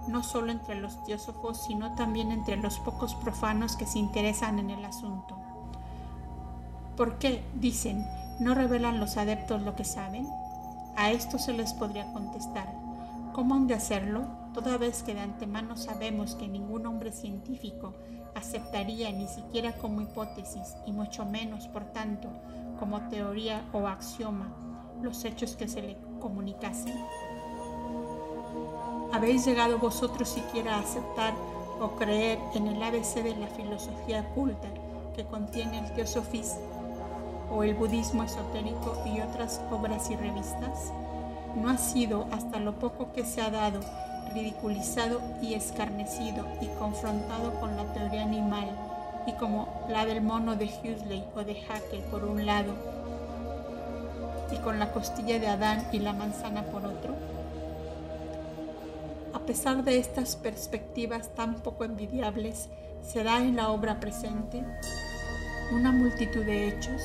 no 0.08 0.24
solo 0.24 0.52
entre 0.52 0.76
los 0.76 1.04
teósofos, 1.04 1.58
sino 1.58 1.94
también 1.96 2.32
entre 2.32 2.56
los 2.58 2.80
pocos 2.80 3.16
profanos 3.16 3.76
que 3.76 3.86
se 3.86 4.00
interesan 4.00 4.60
en 4.60 4.70
el 4.70 4.84
asunto. 4.86 5.38
¿Por 6.96 7.20
qué, 7.20 7.44
dicen, 7.56 8.06
no 8.40 8.56
revelan 8.56 9.00
los 9.00 9.18
adeptos 9.18 9.62
lo 9.62 9.76
que 9.76 9.84
saben? 9.84 10.28
A 10.96 11.12
esto 11.12 11.38
se 11.38 11.54
les 11.54 11.74
podría 11.74 12.12
contestar. 12.14 12.74
¿Cómo 13.34 13.54
han 13.56 13.68
de 13.68 13.76
hacerlo, 13.76 14.26
toda 14.54 14.78
vez 14.78 15.04
que 15.04 15.14
de 15.14 15.22
antemano 15.22 15.78
sabemos 15.78 16.36
que 16.36 16.48
ningún 16.48 16.88
hombre 16.88 17.12
científico 17.12 17.94
aceptaría 18.34 19.12
ni 19.12 19.28
siquiera 19.28 19.74
como 19.74 20.02
hipótesis, 20.02 20.76
y 20.88 20.92
mucho 20.92 21.26
menos, 21.26 21.68
por 21.68 21.86
tanto, 21.86 22.30
como 22.80 23.02
teoría 23.10 23.64
o 23.74 23.88
axioma, 23.88 24.54
los 25.02 25.24
hechos 25.26 25.56
que 25.56 25.68
se 25.68 25.82
le 25.84 25.98
comunicasen? 26.20 26.96
¿Habéis 29.14 29.46
llegado 29.46 29.80
vosotros 29.80 30.30
siquiera 30.30 30.76
a 30.76 30.80
aceptar 30.80 31.34
o 31.80 31.90
creer 31.96 32.40
en 32.56 32.68
el 32.68 32.82
ABC 32.82 33.24
de 33.24 33.36
la 33.36 33.48
filosofía 33.48 34.28
culta 34.34 34.68
que 35.16 35.26
contiene 35.26 35.80
el 35.80 35.94
teosofismo 35.94 36.62
o 37.52 37.64
el 37.64 37.74
budismo 37.74 38.24
esotérico 38.24 38.96
y 39.06 39.22
otras 39.22 39.62
obras 39.72 40.10
y 40.12 40.16
revistas? 40.16 40.92
¿No 41.56 41.70
ha 41.70 41.78
sido 41.78 42.28
hasta 42.32 42.60
lo 42.60 42.74
poco 42.74 43.12
que 43.14 43.26
se 43.26 43.42
ha 43.42 43.50
dado 43.50 43.80
ridiculizado 44.34 45.22
y 45.42 45.54
escarnecido 45.54 46.46
y 46.62 46.68
confrontado 46.80 47.60
con 47.60 47.76
la 47.78 47.92
teoría 47.94 48.24
animal 48.24 48.70
y 49.26 49.32
como 49.34 49.68
la 49.90 50.06
del 50.06 50.22
mono 50.22 50.56
de 50.56 50.66
Huxley 50.66 51.24
o 51.36 51.44
de 51.44 51.54
Haeckel 51.54 52.02
por 52.12 52.24
un 52.24 52.46
lado 52.46 52.97
y 54.52 54.58
con 54.58 54.80
la 54.80 54.92
costilla 54.92 55.40
de 55.40 55.48
Adán 55.48 55.88
y 55.92 56.00
la 56.00 56.14
manzana 56.14 56.64
por 56.64 56.86
otro? 56.86 57.16
A 59.34 59.40
pesar 59.40 59.84
de 59.84 59.98
estas 59.98 60.36
perspectivas 60.36 61.34
tan 61.36 61.56
poco 61.56 61.86
envidiables, 61.86 62.70
se 63.02 63.24
da 63.24 63.40
en 63.40 63.56
la 63.56 63.70
obra 63.70 64.00
presente 64.00 64.64
una 65.74 65.92
multitud 65.92 66.46
de 66.46 66.68
hechos 66.68 67.02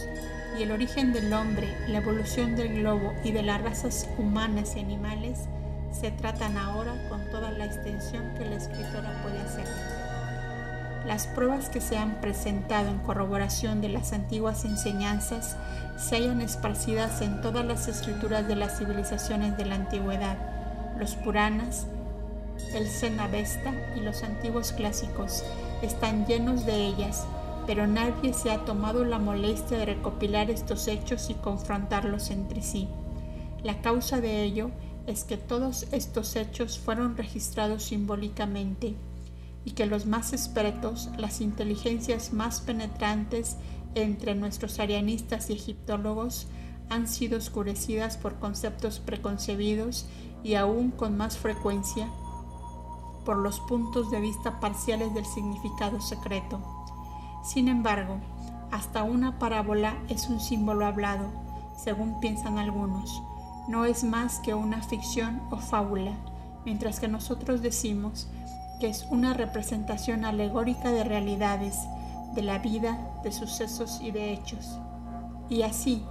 y 0.58 0.62
el 0.62 0.72
origen 0.72 1.12
del 1.12 1.32
hombre, 1.32 1.68
la 1.88 1.98
evolución 1.98 2.56
del 2.56 2.80
globo 2.80 3.12
y 3.24 3.32
de 3.32 3.42
las 3.42 3.62
razas 3.62 4.08
humanas 4.18 4.76
y 4.76 4.80
animales 4.80 5.40
se 5.92 6.10
tratan 6.10 6.56
ahora 6.56 6.94
con 7.08 7.28
toda 7.30 7.50
la 7.52 7.66
extensión 7.66 8.34
que 8.34 8.44
la 8.44 8.56
escritora 8.56 9.22
puede 9.22 9.38
hacer. 9.40 10.01
Las 11.06 11.26
pruebas 11.26 11.68
que 11.68 11.80
se 11.80 11.98
han 11.98 12.20
presentado 12.20 12.88
en 12.88 12.98
corroboración 12.98 13.80
de 13.80 13.88
las 13.88 14.12
antiguas 14.12 14.64
enseñanzas 14.64 15.56
se 15.96 16.16
hallan 16.16 16.40
esparcidas 16.40 17.22
en 17.22 17.40
todas 17.40 17.64
las 17.64 17.88
escrituras 17.88 18.46
de 18.46 18.54
las 18.54 18.78
civilizaciones 18.78 19.56
de 19.56 19.66
la 19.66 19.74
antigüedad, 19.74 20.36
los 20.98 21.16
Puranas, 21.16 21.86
el 22.74 22.86
Zenavesta 22.86 23.72
y 23.96 24.00
los 24.00 24.22
antiguos 24.22 24.72
clásicos 24.72 25.42
están 25.82 26.24
llenos 26.26 26.66
de 26.66 26.86
ellas, 26.86 27.26
pero 27.66 27.88
nadie 27.88 28.32
se 28.32 28.52
ha 28.52 28.64
tomado 28.64 29.04
la 29.04 29.18
molestia 29.18 29.78
de 29.78 29.86
recopilar 29.86 30.50
estos 30.50 30.86
hechos 30.86 31.30
y 31.30 31.34
confrontarlos 31.34 32.30
entre 32.30 32.62
sí. 32.62 32.88
La 33.64 33.80
causa 33.80 34.20
de 34.20 34.44
ello 34.44 34.70
es 35.08 35.24
que 35.24 35.36
todos 35.36 35.88
estos 35.90 36.36
hechos 36.36 36.78
fueron 36.78 37.16
registrados 37.16 37.82
simbólicamente 37.82 38.94
y 39.64 39.72
que 39.72 39.86
los 39.86 40.06
más 40.06 40.32
expertos, 40.32 41.10
las 41.16 41.40
inteligencias 41.40 42.32
más 42.32 42.60
penetrantes 42.60 43.56
entre 43.94 44.34
nuestros 44.34 44.78
arianistas 44.78 45.50
y 45.50 45.54
egiptólogos, 45.54 46.48
han 46.88 47.06
sido 47.08 47.38
oscurecidas 47.38 48.16
por 48.16 48.38
conceptos 48.38 48.98
preconcebidos 48.98 50.06
y 50.42 50.54
aún 50.54 50.90
con 50.90 51.16
más 51.16 51.38
frecuencia 51.38 52.08
por 53.24 53.36
los 53.36 53.60
puntos 53.60 54.10
de 54.10 54.20
vista 54.20 54.60
parciales 54.60 55.14
del 55.14 55.24
significado 55.24 56.00
secreto. 56.00 56.60
Sin 57.44 57.68
embargo, 57.68 58.18
hasta 58.70 59.02
una 59.02 59.38
parábola 59.38 59.96
es 60.08 60.28
un 60.28 60.40
símbolo 60.40 60.86
hablado, 60.86 61.26
según 61.76 62.20
piensan 62.20 62.58
algunos. 62.58 63.22
No 63.68 63.84
es 63.84 64.02
más 64.02 64.40
que 64.40 64.54
una 64.54 64.82
ficción 64.82 65.40
o 65.50 65.58
fábula, 65.58 66.12
mientras 66.64 66.98
que 66.98 67.08
nosotros 67.08 67.62
decimos 67.62 68.28
que 68.82 68.88
es 68.88 69.06
una 69.10 69.32
representación 69.32 70.24
alegórica 70.24 70.90
de 70.90 71.04
realidades, 71.04 71.78
de 72.34 72.42
la 72.42 72.58
vida, 72.58 72.98
de 73.22 73.30
sucesos 73.30 74.00
y 74.02 74.10
de 74.10 74.32
hechos. 74.32 74.76
Y 75.48 75.62
así, 75.62 76.02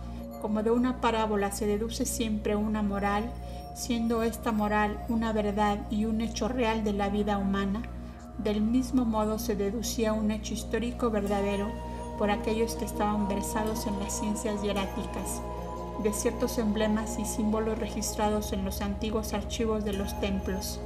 como 0.41 0.63
de 0.63 0.71
una 0.71 1.01
parábola 1.01 1.51
se 1.51 1.67
deduce 1.67 2.05
siempre 2.05 2.55
una 2.55 2.81
moral, 2.81 3.29
siendo 3.75 4.23
esta 4.23 4.53
moral 4.53 5.03
una 5.09 5.33
verdad 5.33 5.79
y 5.89 6.05
un 6.05 6.21
hecho 6.21 6.47
real 6.47 6.85
de 6.85 6.93
la 6.93 7.09
vida 7.09 7.37
humana, 7.39 7.81
del 8.37 8.61
mismo 8.61 9.03
modo 9.03 9.37
se 9.37 9.57
deducía 9.57 10.13
un 10.13 10.31
hecho 10.31 10.53
histórico 10.53 11.09
verdadero 11.09 11.67
por 12.17 12.31
aquellos 12.31 12.75
que 12.75 12.85
estaban 12.85 13.27
versados 13.27 13.85
en 13.85 13.99
las 13.99 14.17
ciencias 14.17 14.63
hieráticas, 14.63 15.41
de 16.03 16.13
ciertos 16.13 16.57
emblemas 16.57 17.19
y 17.19 17.25
símbolos 17.25 17.79
registrados 17.79 18.53
en 18.53 18.63
los 18.63 18.79
antiguos 18.79 19.33
archivos 19.33 19.83
de 19.83 19.91
los 19.91 20.17
templos. 20.21 20.79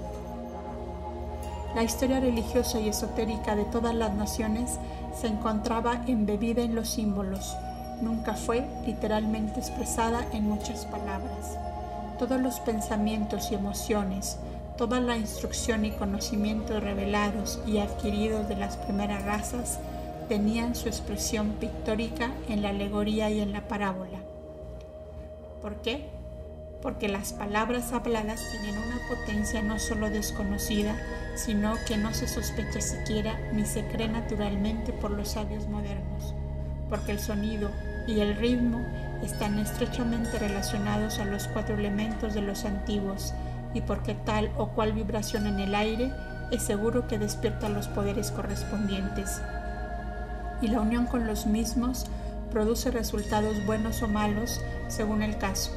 La 1.76 1.84
historia 1.84 2.22
religiosa 2.22 2.80
y 2.80 2.88
esotérica 2.88 3.54
de 3.54 3.66
todas 3.66 3.94
las 3.94 4.14
naciones 4.14 4.80
se 5.14 5.28
encontraba 5.28 6.06
embebida 6.08 6.62
en 6.62 6.74
los 6.74 6.88
símbolos, 6.88 7.58
nunca 8.02 8.34
fue 8.34 8.66
literalmente 8.86 9.60
expresada 9.60 10.26
en 10.32 10.48
muchas 10.48 10.86
palabras. 10.86 11.58
Todos 12.18 12.40
los 12.40 12.62
pensamientos 12.62 13.52
y 13.52 13.56
emociones, 13.56 14.38
toda 14.78 15.02
la 15.02 15.18
instrucción 15.18 15.84
y 15.84 15.92
conocimiento 15.92 16.80
revelados 16.80 17.60
y 17.68 17.80
adquiridos 17.80 18.48
de 18.48 18.56
las 18.56 18.78
primeras 18.78 19.26
razas 19.26 19.78
tenían 20.30 20.76
su 20.76 20.88
expresión 20.88 21.58
pictórica 21.60 22.32
en 22.48 22.62
la 22.62 22.70
alegoría 22.70 23.30
y 23.30 23.42
en 23.42 23.52
la 23.52 23.68
parábola. 23.68 24.20
¿Por 25.62 25.76
qué? 25.82 26.15
Porque 26.86 27.08
las 27.08 27.34
palabras 27.34 27.94
habladas 27.94 28.46
tienen 28.52 28.78
una 28.78 29.00
potencia 29.10 29.64
no 29.64 29.80
solo 29.80 30.12
desconocida, 30.12 30.96
sino 31.34 31.74
que 31.88 31.98
no 31.98 32.14
se 32.14 32.28
sospecha 32.28 32.80
siquiera 32.80 33.40
ni 33.52 33.66
se 33.66 33.88
cree 33.88 34.08
naturalmente 34.08 34.94
por 34.94 35.10
los 35.10 35.30
sabios 35.30 35.68
modernos. 35.68 36.36
Porque 36.88 37.14
el 37.14 37.20
sonido 37.20 37.72
y 38.06 38.20
el 38.20 38.36
ritmo 38.36 38.86
están 39.24 39.58
estrechamente 39.58 40.38
relacionados 40.38 41.18
a 41.18 41.26
los 41.26 41.48
cuatro 41.48 41.74
elementos 41.74 42.36
de 42.36 42.44
los 42.44 42.66
antiguos 42.66 43.34
y 43.74 43.82
porque 43.82 44.14
tal 44.14 44.52
o 44.56 44.68
cual 44.68 44.94
vibración 44.94 45.48
en 45.48 45.60
el 45.60 45.74
aire 45.74 46.14
es 46.52 46.62
seguro 46.62 47.08
que 47.08 47.18
despierta 47.18 47.68
los 47.68 47.88
poderes 47.88 48.30
correspondientes. 48.30 49.42
Y 50.62 50.68
la 50.68 50.82
unión 50.82 51.08
con 51.08 51.26
los 51.26 51.48
mismos 51.48 52.06
produce 52.52 52.92
resultados 52.92 53.66
buenos 53.66 54.04
o 54.04 54.08
malos 54.08 54.62
según 54.88 55.24
el 55.24 55.40
caso. 55.40 55.72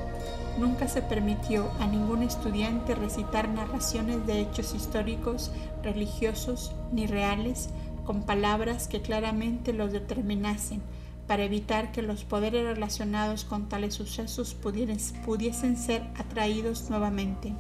Nunca 0.59 0.89
se 0.89 1.03
permitió 1.03 1.71
a 1.79 1.87
ningún 1.87 2.25
estudiante 2.25 2.97
recitar 2.97 3.49
narraciones 3.49 4.27
de 4.27 4.41
hechos 4.41 4.75
históricos, 4.75 5.53
religiosos 5.85 6.73
ni 6.91 7.07
reales 7.07 7.69
con 8.05 8.25
palabras 8.25 8.89
que 8.89 9.01
claramente 9.01 9.73
los 9.73 9.93
determinasen 9.93 10.83
para 11.29 11.45
evitar 11.45 11.93
que 11.93 12.03
los 12.03 12.25
poderes 12.25 12.65
relacionados 12.65 13.45
con 13.45 13.69
tales 13.69 13.95
sucesos 13.95 14.55
pudiesen 14.55 15.77
ser 15.77 16.03
atraídos 16.17 16.91
nuevamente. 16.91 17.53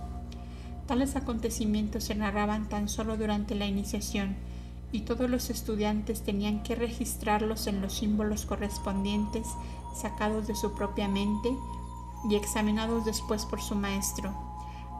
Tales 0.86 1.14
acontecimientos 1.14 2.02
se 2.04 2.16
narraban 2.16 2.68
tan 2.68 2.88
solo 2.88 3.16
durante 3.16 3.54
la 3.54 3.66
iniciación 3.66 4.34
y 4.90 5.00
todos 5.00 5.30
los 5.30 5.50
estudiantes 5.50 6.22
tenían 6.22 6.62
que 6.64 6.74
registrarlos 6.74 7.68
en 7.68 7.80
los 7.80 7.92
símbolos 7.92 8.46
correspondientes 8.46 9.46
sacados 9.94 10.48
de 10.48 10.56
su 10.56 10.74
propia 10.74 11.06
mente 11.06 11.50
y 12.28 12.36
examinados 12.36 13.04
después 13.04 13.46
por 13.46 13.60
su 13.60 13.74
maestro, 13.74 14.32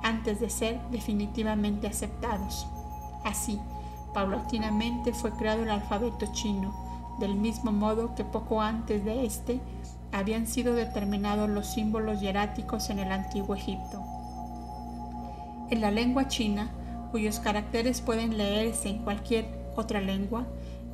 antes 0.03 0.41
de 0.41 0.51
ser 0.51 0.81
definitivamente 0.91 1.87
aceptados. 1.87 2.67
Así, 3.25 3.61
paulatinamente 4.15 5.13
fue 5.13 5.31
creado 5.33 5.63
el 5.63 5.71
alfabeto 5.71 6.27
chino, 6.33 6.75
del 7.19 7.35
mismo 7.35 7.73
modo 7.73 8.15
que 8.15 8.25
poco 8.25 8.61
antes 8.61 9.05
de 9.05 9.27
este 9.27 9.61
habían 10.13 10.47
sido 10.47 10.75
determinados 10.75 11.51
los 11.51 11.67
símbolos 11.67 12.21
hieráticos 12.21 12.91
en 12.91 13.01
el 13.01 13.13
antiguo 13.13 13.55
Egipto. 13.55 14.03
En 15.71 15.81
la 15.81 15.91
lengua 15.91 16.29
china, 16.29 16.71
cuyos 17.11 17.41
caracteres 17.41 18.01
pueden 18.01 18.39
leerse 18.39 18.89
en 18.89 18.99
cualquier 18.99 19.47
otra 19.77 20.01
lengua, 20.01 20.47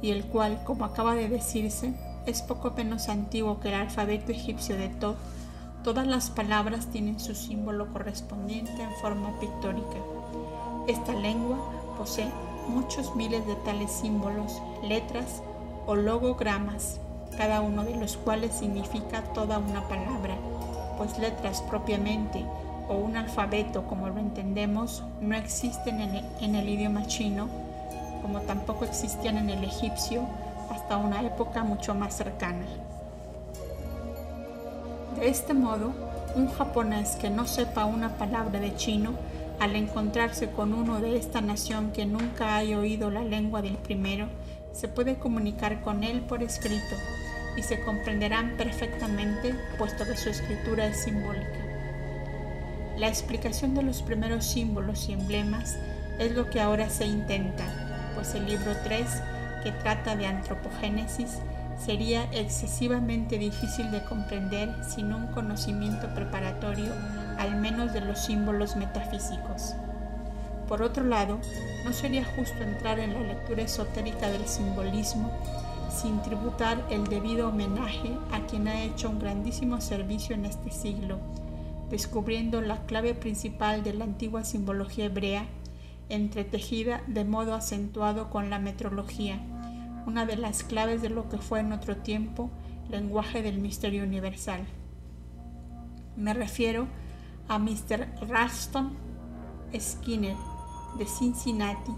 y 0.03 0.11
el 0.11 0.25
cual, 0.25 0.63
como 0.65 0.85
acaba 0.85 1.15
de 1.15 1.29
decirse, 1.29 1.95
es 2.27 2.43
poco 2.43 2.73
menos 2.73 3.09
antiguo 3.09 3.61
que 3.61 3.69
el 3.69 3.75
alfabeto 3.75 4.33
egipcio 4.33 4.77
de 4.77 4.89
Thoth, 4.89 5.17
todas 5.85 6.07
las 6.07 6.31
palabras 6.31 6.87
tienen 6.87 7.21
su 7.21 7.35
símbolo 7.35 7.93
correspondiente 7.93 8.83
en 8.83 8.91
forma 9.03 9.39
pictórica. 9.39 9.99
Esta 10.89 11.13
lengua 11.13 11.59
posee 11.99 12.31
muchos 12.69 13.15
miles 13.15 13.47
de 13.47 13.55
tales 13.57 13.93
símbolos, 13.93 14.63
letras 14.83 15.43
o 15.87 15.95
logogramas, 15.95 16.99
cada 17.37 17.61
uno 17.61 17.85
de 17.85 17.97
los 17.97 18.17
cuales 18.17 18.55
significa 18.55 19.23
toda 19.35 19.59
una 19.59 19.87
palabra, 19.87 20.37
pues 20.97 21.19
letras 21.19 21.61
propiamente 21.61 22.43
o 22.89 22.95
un 22.95 23.17
alfabeto 23.17 23.87
como 23.87 24.09
lo 24.09 24.19
entendemos 24.19 25.03
no 25.21 25.37
existen 25.37 26.01
en 26.01 26.55
el, 26.55 26.69
idioma 26.69 27.07
chino 27.07 27.49
como 28.23 28.41
tampoco 28.41 28.85
existían 28.85 29.37
en 29.37 29.51
el 29.51 29.65
egipcio 29.65 30.23
hasta 30.71 30.97
una 30.97 31.23
época 31.23 31.63
mucho 31.63 31.95
más 31.95 32.17
cercana. 32.17 32.65
De 35.17 35.29
este 35.29 35.55
modo, 35.55 35.93
un 36.35 36.49
japonés 36.49 37.17
que 37.17 37.31
no 37.31 37.47
sepa 37.47 37.85
una 37.85 38.19
palabra 38.19 38.59
de 38.59 38.75
chino, 38.75 39.13
al 39.61 39.77
encontrarse 39.77 40.51
con 40.51 40.75
uno 40.75 41.01
de 41.01 41.17
esta 41.17 41.41
nación 41.41 41.93
que 41.93 42.05
nunca 42.05 42.57
haya 42.57 42.79
oído 42.79 43.11
la 43.11 43.23
lengua 43.23 43.63
del 43.63 43.77
primero, 43.77 44.27
se 44.73 44.89
puede 44.89 45.15
comunicar 45.15 45.83
con 45.83 46.03
él 46.03 46.23
por 46.23 46.43
escrito 46.43 46.97
y 47.57 47.63
se 47.63 47.81
comprenderán 47.83 48.57
perfectamente 48.57 49.55
puesto 49.79 50.05
que 50.05 50.17
su 50.17 50.31
escritura 50.31 50.87
es 50.87 51.05
simbólica. 51.05 51.61
La 52.99 53.07
explicación 53.07 53.75
de 53.75 53.83
los 53.83 54.03
primeros 54.03 54.45
símbolos 54.45 55.09
y 55.09 55.13
emblemas 55.13 55.77
es 56.19 56.33
lo 56.33 56.51
que 56.51 56.61
ahora 56.61 56.91
se 56.91 57.07
intenta, 57.07 57.65
pues 58.15 58.35
el 58.35 58.47
libro 58.47 58.73
3, 58.83 59.07
que 59.63 59.71
trata 59.71 60.17
de 60.17 60.27
antropogénesis, 60.27 61.39
sería 61.85 62.25
excesivamente 62.33 63.39
difícil 63.39 63.91
de 63.91 64.03
comprender 64.05 64.75
sin 64.85 65.13
un 65.13 65.27
conocimiento 65.29 66.09
preparatorio 66.15 66.93
al 67.39 67.57
menos 67.57 67.93
de 67.93 68.01
los 68.01 68.21
símbolos 68.21 68.77
metafísicos. 68.77 69.75
Por 70.69 70.83
otro 70.83 71.05
lado, 71.05 71.39
no 71.85 71.93
sería 71.93 72.25
justo 72.25 72.63
entrar 72.63 72.99
en 72.99 73.13
la 73.13 73.21
lectura 73.21 73.63
esotérica 73.63 74.31
del 74.31 74.47
simbolismo 74.47 75.31
sin 75.91 76.21
tributar 76.23 76.85
el 76.91 77.05
debido 77.05 77.49
homenaje 77.49 78.17
a 78.33 78.41
quien 78.47 78.67
ha 78.69 78.83
hecho 78.83 79.11
un 79.11 79.19
grandísimo 79.19 79.81
servicio 79.81 80.35
en 80.35 80.47
este 80.47 80.71
siglo, 80.71 81.19
descubriendo 81.91 82.61
la 82.63 82.87
clave 82.87 83.15
principal 83.15 83.85
de 83.85 83.93
la 83.93 84.05
antigua 84.05 84.45
simbología 84.45 85.05
hebrea 85.05 85.47
entretejida 86.09 87.03
de 87.07 87.25
modo 87.25 87.55
acentuado 87.55 88.31
con 88.31 88.51
la 88.51 88.59
metrología, 88.59 89.39
una 90.07 90.27
de 90.27 90.37
las 90.37 90.63
claves 90.63 91.03
de 91.03 91.11
lo 91.11 91.29
que 91.29 91.39
fue 91.39 91.61
en 91.61 91.73
otro 91.73 91.97
tiempo 91.97 92.51
lenguaje 92.89 93.43
del 93.43 93.59
misterio 93.59 94.05
universal. 94.05 94.67
Me 96.17 96.35
refiero 96.35 96.87
a 97.49 97.59
Mr. 97.59 98.09
Ralston 98.29 98.97
Skinner 99.79 100.37
de 100.99 101.07
Cincinnati, 101.07 101.93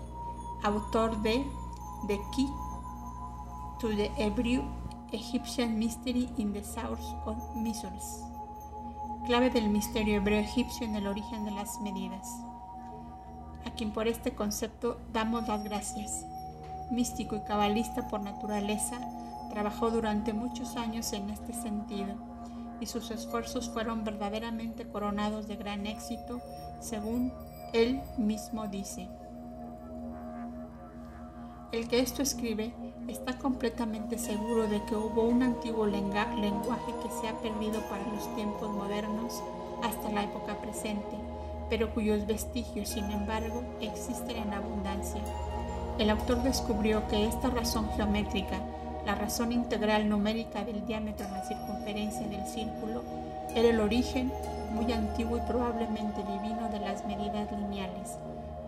autor 0.62 1.20
de 1.22 1.44
The 2.06 2.18
Key 2.34 2.48
to 3.80 3.88
the 3.90 4.10
Hebrew 4.16 4.62
Egyptian 5.12 5.78
Mystery 5.78 6.28
in 6.38 6.52
the 6.52 6.64
Source 6.64 7.04
of 7.26 7.36
Measures, 7.56 8.22
clave 9.26 9.50
del 9.50 9.68
misterio 9.68 10.16
hebreo 10.16 10.40
egipcio 10.40 10.86
en 10.86 10.96
el 10.96 11.06
origen 11.06 11.44
de 11.44 11.50
las 11.50 11.80
medidas 11.80 12.26
a 13.66 13.70
quien 13.70 13.90
por 13.90 14.08
este 14.08 14.34
concepto 14.34 15.00
damos 15.12 15.46
las 15.48 15.64
gracias. 15.64 16.24
Místico 16.90 17.36
y 17.36 17.40
cabalista 17.40 18.08
por 18.08 18.20
naturaleza, 18.20 18.98
trabajó 19.50 19.90
durante 19.90 20.32
muchos 20.32 20.76
años 20.76 21.12
en 21.12 21.30
este 21.30 21.52
sentido 21.52 22.14
y 22.80 22.86
sus 22.86 23.10
esfuerzos 23.10 23.70
fueron 23.70 24.04
verdaderamente 24.04 24.86
coronados 24.86 25.48
de 25.48 25.56
gran 25.56 25.86
éxito, 25.86 26.40
según 26.78 27.32
él 27.72 28.00
mismo 28.18 28.66
dice. 28.68 29.08
El 31.72 31.88
que 31.88 32.00
esto 32.00 32.22
escribe 32.22 32.72
está 33.08 33.38
completamente 33.38 34.18
seguro 34.18 34.68
de 34.68 34.82
que 34.84 34.94
hubo 34.94 35.22
un 35.22 35.42
antiguo 35.42 35.86
lenguaje 35.86 36.94
que 37.02 37.10
se 37.20 37.28
ha 37.28 37.38
perdido 37.40 37.80
para 37.88 38.06
los 38.06 38.34
tiempos 38.36 38.70
modernos 38.70 39.42
hasta 39.82 40.10
la 40.10 40.24
época 40.24 40.60
presente 40.60 41.16
pero 41.68 41.92
cuyos 41.92 42.26
vestigios, 42.26 42.88
sin 42.88 43.10
embargo, 43.10 43.62
existen 43.80 44.36
en 44.36 44.52
abundancia. 44.52 45.22
El 45.98 46.10
autor 46.10 46.42
descubrió 46.42 47.08
que 47.08 47.26
esta 47.26 47.48
razón 47.48 47.88
geométrica, 47.96 48.60
la 49.06 49.14
razón 49.14 49.50
integral 49.50 50.08
numérica 50.08 50.62
del 50.62 50.84
diámetro 50.84 51.26
en 51.26 51.32
la 51.32 51.44
circunferencia 51.44 52.26
del 52.28 52.46
círculo, 52.46 53.02
era 53.54 53.70
el 53.70 53.80
origen 53.80 54.30
muy 54.72 54.92
antiguo 54.92 55.38
y 55.38 55.40
probablemente 55.40 56.22
divino 56.22 56.68
de 56.68 56.80
las 56.80 57.06
medidas 57.06 57.50
lineales. 57.50 58.18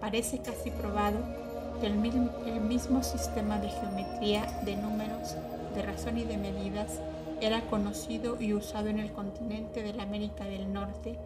Parece 0.00 0.38
casi 0.38 0.70
probado 0.70 1.18
que 1.80 1.86
el 1.86 1.96
mismo, 1.96 3.02
sistema 3.02 3.58
de 3.58 3.68
geometría 3.68 4.46
de 4.64 4.76
números, 4.76 5.36
de 5.74 5.82
razón 5.82 6.16
y 6.16 6.24
de 6.24 6.38
medidas 6.38 6.98
era 7.42 7.60
conocido 7.62 8.40
y 8.40 8.54
usado 8.54 8.88
en 8.88 9.00
el 9.00 9.12
continente 9.12 9.82
de 9.82 9.92
la 9.92 10.04
América 10.04 10.44
del 10.44 10.72
Norte 10.72 11.18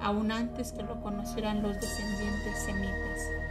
aún 0.00 0.30
antes 0.30 0.70
que 0.70 0.84
lo 0.84 1.00
conocieran 1.02 1.62
los 1.62 1.74
descendientes 1.74 2.62
semitas. 2.64 3.47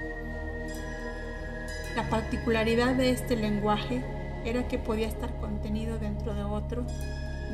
La 1.97 2.07
particularidad 2.11 2.93
de 2.93 3.09
este 3.09 3.35
lenguaje 3.35 4.03
era 4.45 4.67
que 4.67 4.77
podía 4.77 5.07
estar 5.07 5.35
contenido 5.37 5.97
dentro 5.97 6.35
de 6.35 6.43
otro 6.43 6.85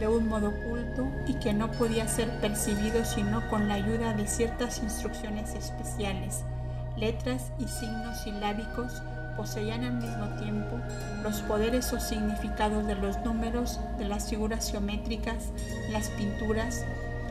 de 0.02 0.08
un 0.10 0.28
modo 0.28 0.50
oculto 0.50 1.08
y 1.26 1.36
que 1.36 1.54
no 1.54 1.72
podía 1.72 2.10
ser 2.10 2.30
percibido 2.42 3.06
sino 3.06 3.48
con 3.50 3.70
la 3.70 3.76
ayuda 3.76 4.12
de 4.12 4.28
ciertas 4.28 4.84
instrucciones 4.84 5.54
especiales. 5.56 6.44
Letras 6.98 7.54
y 7.58 7.70
signos 7.70 8.20
silábicos 8.22 9.02
poseían 9.38 9.86
al 9.86 9.94
mismo 9.94 10.28
tiempo 10.36 10.78
los 11.24 11.40
poderes 11.44 11.94
o 11.94 12.02
significados 12.02 12.86
de 12.86 12.96
los 12.96 13.18
números, 13.20 13.80
de 13.98 14.10
las 14.10 14.30
figuras 14.30 14.70
geométricas, 14.70 15.54
las 15.90 16.10
pinturas 16.10 16.84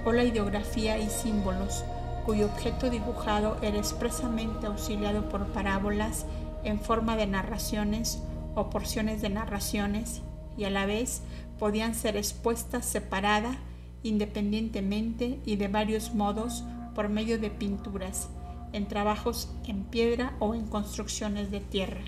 o 0.06 0.12
la 0.12 0.24
ideografía 0.24 0.96
y 0.96 1.10
símbolos, 1.10 1.84
cuyo 2.24 2.46
objeto 2.46 2.88
dibujado 2.88 3.58
era 3.60 3.76
expresamente 3.76 4.66
auxiliado 4.66 5.28
por 5.28 5.44
parábolas 5.48 6.24
en 6.64 6.80
forma 6.80 7.16
de 7.16 7.26
narraciones 7.26 8.22
o 8.54 8.70
porciones 8.70 9.22
de 9.22 9.30
narraciones 9.30 10.22
y 10.56 10.64
a 10.64 10.70
la 10.70 10.86
vez 10.86 11.22
podían 11.58 11.94
ser 11.94 12.16
expuestas 12.16 12.84
separada, 12.84 13.56
independientemente 14.02 15.40
y 15.44 15.56
de 15.56 15.68
varios 15.68 16.14
modos 16.14 16.64
por 16.94 17.08
medio 17.08 17.38
de 17.38 17.50
pinturas, 17.50 18.28
en 18.72 18.86
trabajos 18.88 19.50
en 19.66 19.84
piedra 19.84 20.34
o 20.38 20.54
en 20.54 20.66
construcciones 20.66 21.50
de 21.50 21.60
tierra. 21.60 22.02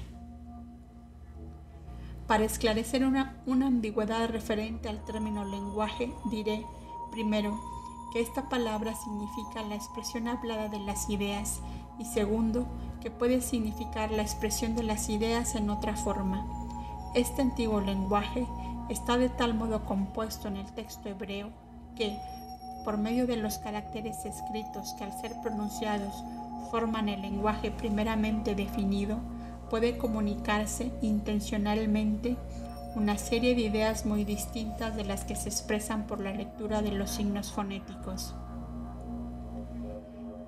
Para 2.27 2.45
esclarecer 2.45 3.05
una, 3.05 3.37
una 3.47 3.67
ambigüedad 3.67 4.29
referente 4.29 4.89
al 4.89 5.05
término 5.05 5.45
lenguaje, 5.45 6.11
diré, 6.31 6.65
primero, 7.13 7.61
que 8.13 8.21
esta 8.21 8.49
palabra 8.49 8.95
significa 8.95 9.63
la 9.63 9.75
expresión 9.75 10.29
hablada 10.29 10.69
de 10.69 10.79
las 10.79 11.11
ideas 11.11 11.61
y 11.99 12.05
segundo, 12.05 12.67
que 13.01 13.11
puede 13.11 13.41
significar 13.41 14.11
la 14.11 14.23
expresión 14.23 14.75
de 14.75 14.83
las 14.83 15.09
ideas 15.09 15.55
en 15.55 15.71
otra 15.71 15.97
forma. 15.97 16.47
Este 17.15 17.43
antiguo 17.43 17.81
lenguaje 17.81 18.47
está 18.89 19.17
de 19.17 19.29
tal 19.29 19.55
modo 19.55 19.85
compuesto 19.85 20.49
en 20.49 20.57
el 20.57 20.73
texto 20.73 21.09
hebreo 21.09 21.51
que, 21.97 22.19
por 22.85 22.99
medio 22.99 23.27
de 23.27 23.37
los 23.37 23.59
caracteres 23.59 24.25
escritos 24.25 24.95
que 24.95 25.05
al 25.05 25.13
ser 25.21 25.33
pronunciados 25.43 26.25
forman 26.71 27.09
el 27.09 27.23
lenguaje 27.23 27.71
primeramente 27.71 28.55
definido, 28.55 29.19
puede 29.71 29.97
comunicarse 29.97 30.93
intencionalmente 31.03 32.37
una 32.97 33.19
serie 33.19 33.55
de 33.55 33.63
ideas 33.63 34.07
muy 34.07 34.25
distintas 34.25 34.95
de 34.97 35.05
las 35.05 35.25
que 35.25 35.35
se 35.35 35.49
expresan 35.49 36.07
por 36.07 36.21
la 36.21 36.33
lectura 36.33 36.81
de 36.81 36.93
los 36.93 37.11
signos 37.11 37.53
fonéticos. 37.53 38.35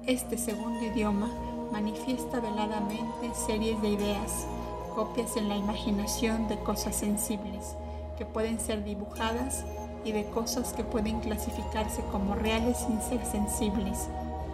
Este 0.06 0.38
segundo 0.38 0.84
idioma 0.84 1.28
manifiesta 1.72 2.38
veladamente 2.38 3.34
series 3.34 3.82
de 3.82 3.88
ideas, 3.88 4.46
copias 4.94 5.36
en 5.36 5.48
la 5.48 5.56
imaginación 5.56 6.46
de 6.46 6.56
cosas 6.60 6.94
sensibles, 6.94 7.74
que 8.16 8.24
pueden 8.24 8.60
ser 8.60 8.84
dibujadas 8.84 9.64
y 10.04 10.12
de 10.12 10.24
cosas 10.26 10.74
que 10.74 10.84
pueden 10.84 11.18
clasificarse 11.18 12.02
como 12.12 12.36
reales 12.36 12.76
sin 12.76 13.02
ser 13.02 13.26
sensibles, 13.26 14.08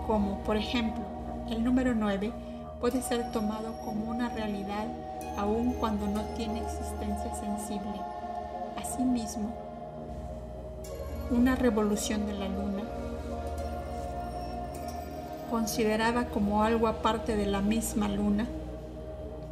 como 0.07 0.39
por 0.39 0.57
ejemplo 0.57 1.05
el 1.51 1.63
número 1.63 1.95
9 1.95 2.33
puede 2.81 3.03
ser 3.03 3.31
tomado 3.31 3.75
como 3.85 4.11
una 4.11 4.31
realidad 4.31 4.87
aun 5.37 5.75
cuando 5.75 6.07
no 6.07 6.23
tiene 6.35 6.63
existencia 6.63 7.35
sensible. 7.35 8.01
Asimismo, 8.79 9.53
una 11.31 11.57
revolución 11.57 12.25
de 12.27 12.33
la 12.33 12.49
luna, 12.49 12.85
considerada 15.53 16.29
como 16.29 16.65
algo 16.65 16.89
aparte 16.89 17.37
de 17.37 17.45
la 17.45 17.61
misma 17.61 18.09
luna 18.09 18.47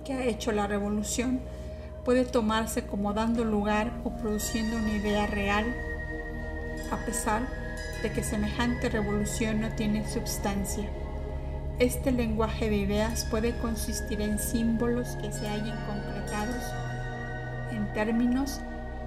que 0.02 0.14
ha 0.14 0.24
hecho 0.24 0.50
la 0.50 0.66
revolución, 0.66 1.40
puede 2.06 2.24
tomarse 2.24 2.86
como 2.86 3.12
dando 3.12 3.44
lugar 3.44 3.92
o 4.02 4.10
produciendo 4.10 4.78
una 4.78 4.94
idea 4.94 5.26
real, 5.26 5.66
a 6.90 7.04
pesar 7.04 7.42
de 8.02 8.10
que 8.12 8.22
semejante 8.22 8.88
revolución 8.88 9.60
no 9.60 9.68
tiene 9.74 10.08
substancia. 10.08 10.88
Este 11.78 12.12
lenguaje 12.12 12.70
de 12.70 12.76
ideas 12.76 13.26
puede 13.26 13.54
consistir 13.58 14.22
en 14.22 14.38
símbolos 14.38 15.18
que 15.20 15.30
se 15.30 15.46
hallen 15.48 15.76
concretados, 15.86 16.64
en 17.72 17.92
términos 17.92 18.62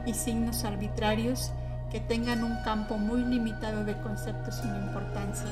y 0.06 0.14
signos 0.14 0.64
arbitrarios 0.64 1.52
que 1.92 2.00
tengan 2.00 2.44
un 2.44 2.62
campo 2.64 3.00
muy 3.00 3.24
limitado 3.24 3.84
de 3.84 3.98
conceptos 3.98 4.58
sin 4.58 4.76
importancia, 4.76 5.48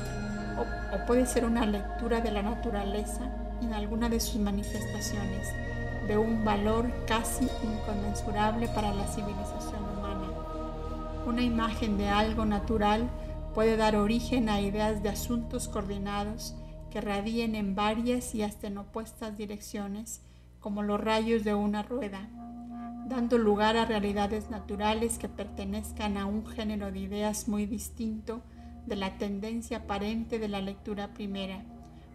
o, 0.62 1.06
puede 1.06 1.26
ser 1.26 1.44
una 1.44 1.66
lectura 1.66 2.20
de 2.20 2.30
la 2.30 2.42
naturaleza 2.42 3.30
en 3.60 3.72
alguna 3.72 4.08
de 4.08 4.20
sus 4.20 4.40
manifestaciones, 4.40 5.48
de 6.08 6.16
un 6.18 6.44
valor 6.44 6.90
casi 7.06 7.44
inconmensurable 7.62 8.68
para 8.68 8.92
la 8.92 9.06
civilización 9.06 9.82
humana. 9.96 10.28
Una 11.26 11.42
imagen 11.42 11.98
de 11.98 12.08
algo 12.08 12.44
natural 12.44 13.08
puede 13.54 13.76
dar 13.76 13.96
origen 13.96 14.48
a 14.48 14.60
ideas 14.60 15.02
de 15.02 15.10
asuntos 15.10 15.68
coordinados 15.68 16.54
que 16.90 17.00
radien 17.00 17.54
en 17.54 17.74
varias 17.74 18.34
y 18.34 18.42
hasta 18.42 18.66
en 18.66 18.78
opuestas 18.78 19.36
direcciones, 19.36 20.22
como 20.60 20.82
los 20.82 21.00
rayos 21.00 21.44
de 21.44 21.54
una 21.54 21.82
rueda, 21.82 22.28
dando 23.06 23.38
lugar 23.38 23.76
a 23.76 23.84
realidades 23.84 24.50
naturales 24.50 25.18
que 25.18 25.28
pertenezcan 25.28 26.16
a 26.16 26.26
un 26.26 26.46
género 26.46 26.92
de 26.92 26.98
ideas 26.98 27.48
muy 27.48 27.66
distinto 27.66 28.42
de 28.86 28.96
la 28.96 29.16
tendencia 29.18 29.78
aparente 29.78 30.38
de 30.38 30.48
la 30.48 30.60
lectura 30.60 31.08
primera, 31.14 31.62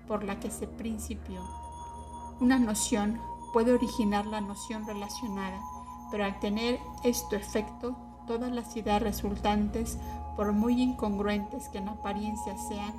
por 0.07 0.23
la 0.23 0.39
que 0.39 0.49
se 0.49 0.67
principió. 0.67 1.41
Una 2.39 2.59
noción 2.59 3.19
puede 3.53 3.73
originar 3.73 4.25
la 4.25 4.41
noción 4.41 4.85
relacionada, 4.85 5.59
pero 6.11 6.25
al 6.25 6.39
tener 6.39 6.79
esto 7.03 7.35
efecto, 7.35 7.95
todas 8.27 8.51
las 8.51 8.75
ideas 8.75 9.01
resultantes, 9.01 9.97
por 10.35 10.53
muy 10.53 10.81
incongruentes 10.81 11.69
que 11.69 11.79
en 11.79 11.89
apariencia 11.89 12.55
sean, 12.69 12.93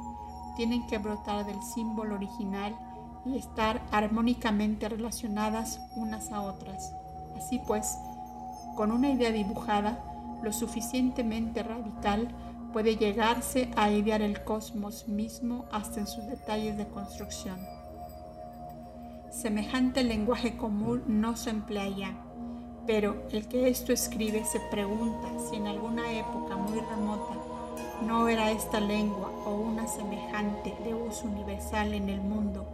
tienen 0.57 0.87
que 0.87 0.99
brotar 0.99 1.47
del 1.47 1.63
símbolo 1.63 2.17
original 2.17 2.77
y 3.25 3.37
estar 3.37 3.81
armónicamente 3.93 4.89
relacionadas 4.89 5.81
unas 5.95 6.33
a 6.33 6.41
otras. 6.41 6.93
Así 7.37 7.61
pues, 7.67 7.97
con 8.75 8.91
una 8.91 9.11
idea 9.11 9.31
dibujada 9.31 10.03
lo 10.43 10.53
suficientemente 10.53 11.63
radical, 11.63 12.29
puede 12.73 12.97
llegarse 12.97 13.71
a 13.77 13.91
idear 13.91 14.23
el 14.23 14.43
cosmos 14.45 15.09
mismo 15.09 15.67
hasta 15.73 16.01
en 16.01 16.07
sus 16.07 16.27
detalles 16.27 16.77
de 16.77 16.87
construcción. 16.87 17.59
Semejante 19.31 20.03
lenguaje 20.03 20.57
común 20.57 21.03
no 21.07 21.37
se 21.37 21.51
emplea 21.51 21.89
ya, 21.89 22.15
pero 22.87 23.23
el 23.31 23.47
que 23.49 23.69
esto 23.69 23.93
escribe 23.93 24.45
se 24.45 24.61
pregunta 24.71 25.29
si 25.49 25.57
en 25.57 25.67
alguna 25.67 26.11
época 26.13 26.57
muy 26.57 26.81
remota 26.81 27.37
no 28.07 28.29
era 28.29 28.51
esta 28.51 28.81
lengua 28.81 29.31
o 29.45 29.55
una 29.55 29.87
semejante 29.87 30.75
de 30.85 30.95
uso 30.95 31.27
universal 31.27 31.95
en 31.95 32.09
el 32.09 32.21
mundo 32.21 32.67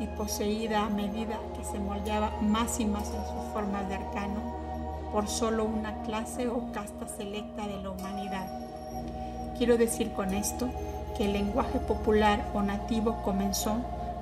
y 0.00 0.06
poseída 0.16 0.84
a 0.84 0.90
medida 0.90 1.38
que 1.56 1.64
se 1.64 1.78
moldeaba 1.78 2.32
más 2.40 2.80
y 2.80 2.84
más 2.84 3.08
en 3.08 3.24
sus 3.24 3.52
formas 3.52 3.88
de 3.88 3.94
arcano 3.94 4.64
por 5.12 5.28
solo 5.28 5.64
una 5.64 6.02
clase 6.02 6.48
o 6.48 6.72
casta 6.72 7.06
selecta 7.06 7.66
de 7.68 7.80
la 7.82 7.90
humanidad. 7.90 8.63
Quiero 9.56 9.78
decir 9.78 10.10
con 10.12 10.34
esto 10.34 10.68
que 11.16 11.26
el 11.26 11.32
lenguaje 11.32 11.78
popular 11.78 12.50
o 12.54 12.62
nativo 12.62 13.22
comenzó, 13.22 13.76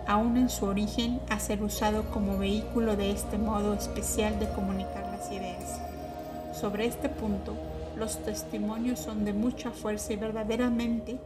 aún 0.06 0.36
en 0.36 0.50
su 0.50 0.66
origen, 0.66 1.20
a 1.30 1.38
ser 1.38 1.62
usado 1.62 2.10
como 2.10 2.36
vehículo 2.36 2.96
de 2.96 3.12
este 3.12 3.38
modo 3.38 3.72
especial 3.72 4.38
de 4.38 4.50
comunicar 4.50 5.08
las 5.10 5.30
ideas. 5.32 5.80
Sobre 6.52 6.86
este 6.86 7.08
punto, 7.08 7.54
los 7.96 8.18
testimonios 8.18 9.00
son 9.00 9.24
de 9.24 9.32
mucha 9.32 9.70
fuerza 9.70 10.12
y 10.12 10.16
verdaderamente 10.16 11.18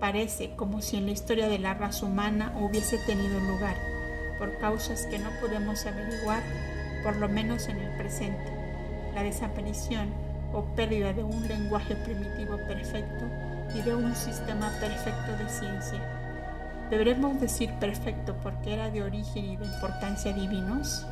parece 0.00 0.50
como 0.56 0.80
si 0.80 0.96
en 0.96 1.06
la 1.06 1.12
historia 1.12 1.48
de 1.48 1.58
la 1.58 1.74
raza 1.74 2.06
humana 2.06 2.54
hubiese 2.58 2.96
tenido 2.98 3.40
lugar, 3.40 3.76
por 4.38 4.56
causas 4.58 5.06
que 5.06 5.18
no 5.18 5.28
podemos 5.40 5.84
averiguar, 5.84 6.42
por 7.02 7.16
lo 7.16 7.28
menos 7.28 7.68
en 7.68 7.78
el 7.78 7.96
presente, 7.98 8.52
la 9.14 9.22
desaparición 9.22 10.27
o 10.58 10.64
pérdida 10.74 11.12
de 11.12 11.22
un 11.22 11.46
lenguaje 11.46 11.94
primitivo 11.94 12.56
perfecto 12.66 13.24
y 13.74 13.82
de 13.82 13.94
un 13.94 14.14
sistema 14.16 14.70
perfecto 14.80 15.36
de 15.36 15.48
ciencia. 15.48 16.00
¿Deberemos 16.90 17.40
decir 17.40 17.70
perfecto 17.74 18.34
porque 18.42 18.74
era 18.74 18.90
de 18.90 19.02
origen 19.02 19.44
y 19.44 19.56
de 19.56 19.64
importancia 19.66 20.32
divinos? 20.32 21.06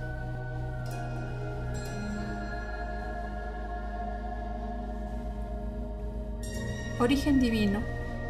Origen 6.99 7.39
divino 7.39 7.81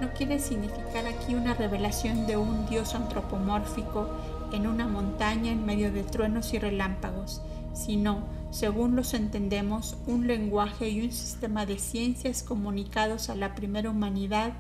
no 0.03 0.13
quiere 0.13 0.39
significar 0.39 1.07
aquí 1.07 1.35
una 1.35 1.55
revelación 1.55 2.27
de 2.27 2.37
un 2.37 2.69
Dios 2.69 2.95
antropomórfico 2.95 4.09
en 4.53 4.67
una 4.67 4.87
montaña 4.87 5.53
en 5.53 5.65
medio 5.65 5.91
de 5.93 6.03
truenos 6.03 6.53
y 6.53 6.59
relámpagos, 6.59 7.41
sino, 7.73 8.19
según 8.51 8.97
los 8.97 9.15
entendemos, 9.15 9.97
un 10.07 10.27
lenguaje 10.27 10.89
y 10.89 11.03
un 11.03 11.13
sistema 11.13 11.67
de 11.67 11.79
ciencias 11.79 12.43
comunicados 12.43 13.29
a 13.29 13.35
la 13.35 13.55
primera 13.55 13.91
humanidad 13.91 14.53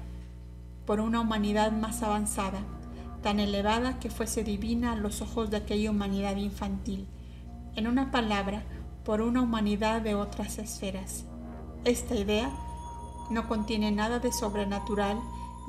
por 0.87 1.01
una 1.01 1.21
humanidad 1.21 1.73
más 1.73 2.03
avanzada, 2.03 2.61
tan 3.23 3.41
elevada 3.41 3.99
que 3.99 4.11
fuese 4.11 4.45
divina 4.45 4.93
a 4.93 4.97
los 4.97 5.23
ojos 5.23 5.51
de 5.51 5.59
aquella 5.59 5.91
humanidad 5.91 6.37
infantil. 6.37 7.07
En 7.75 7.87
una 7.87 8.11
palabra, 8.11 8.63
por 9.05 9.21
una 9.21 9.43
humanidad 9.43 10.01
de 10.03 10.15
otras 10.15 10.59
esferas. 10.59 11.25
Esta 11.85 12.17
idea 12.17 12.51
no 13.31 13.49
contiene 13.49 13.93
nada 13.93 14.19
de 14.19 14.33
sobrenatural 14.33 15.19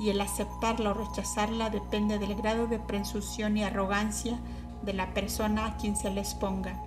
y 0.00 0.10
el 0.10 0.20
aceptarla 0.20 0.90
o 0.90 0.94
rechazarla 0.94 1.70
depende 1.70 2.18
del 2.18 2.34
grado 2.34 2.66
de 2.66 2.78
presunción 2.78 3.56
y 3.56 3.64
arrogancia 3.64 4.38
de 4.82 4.92
la 4.92 5.12
persona 5.14 5.66
a 5.66 5.76
quien 5.76 5.96
se 5.96 6.10
les 6.10 6.34
ponga. 6.34 6.80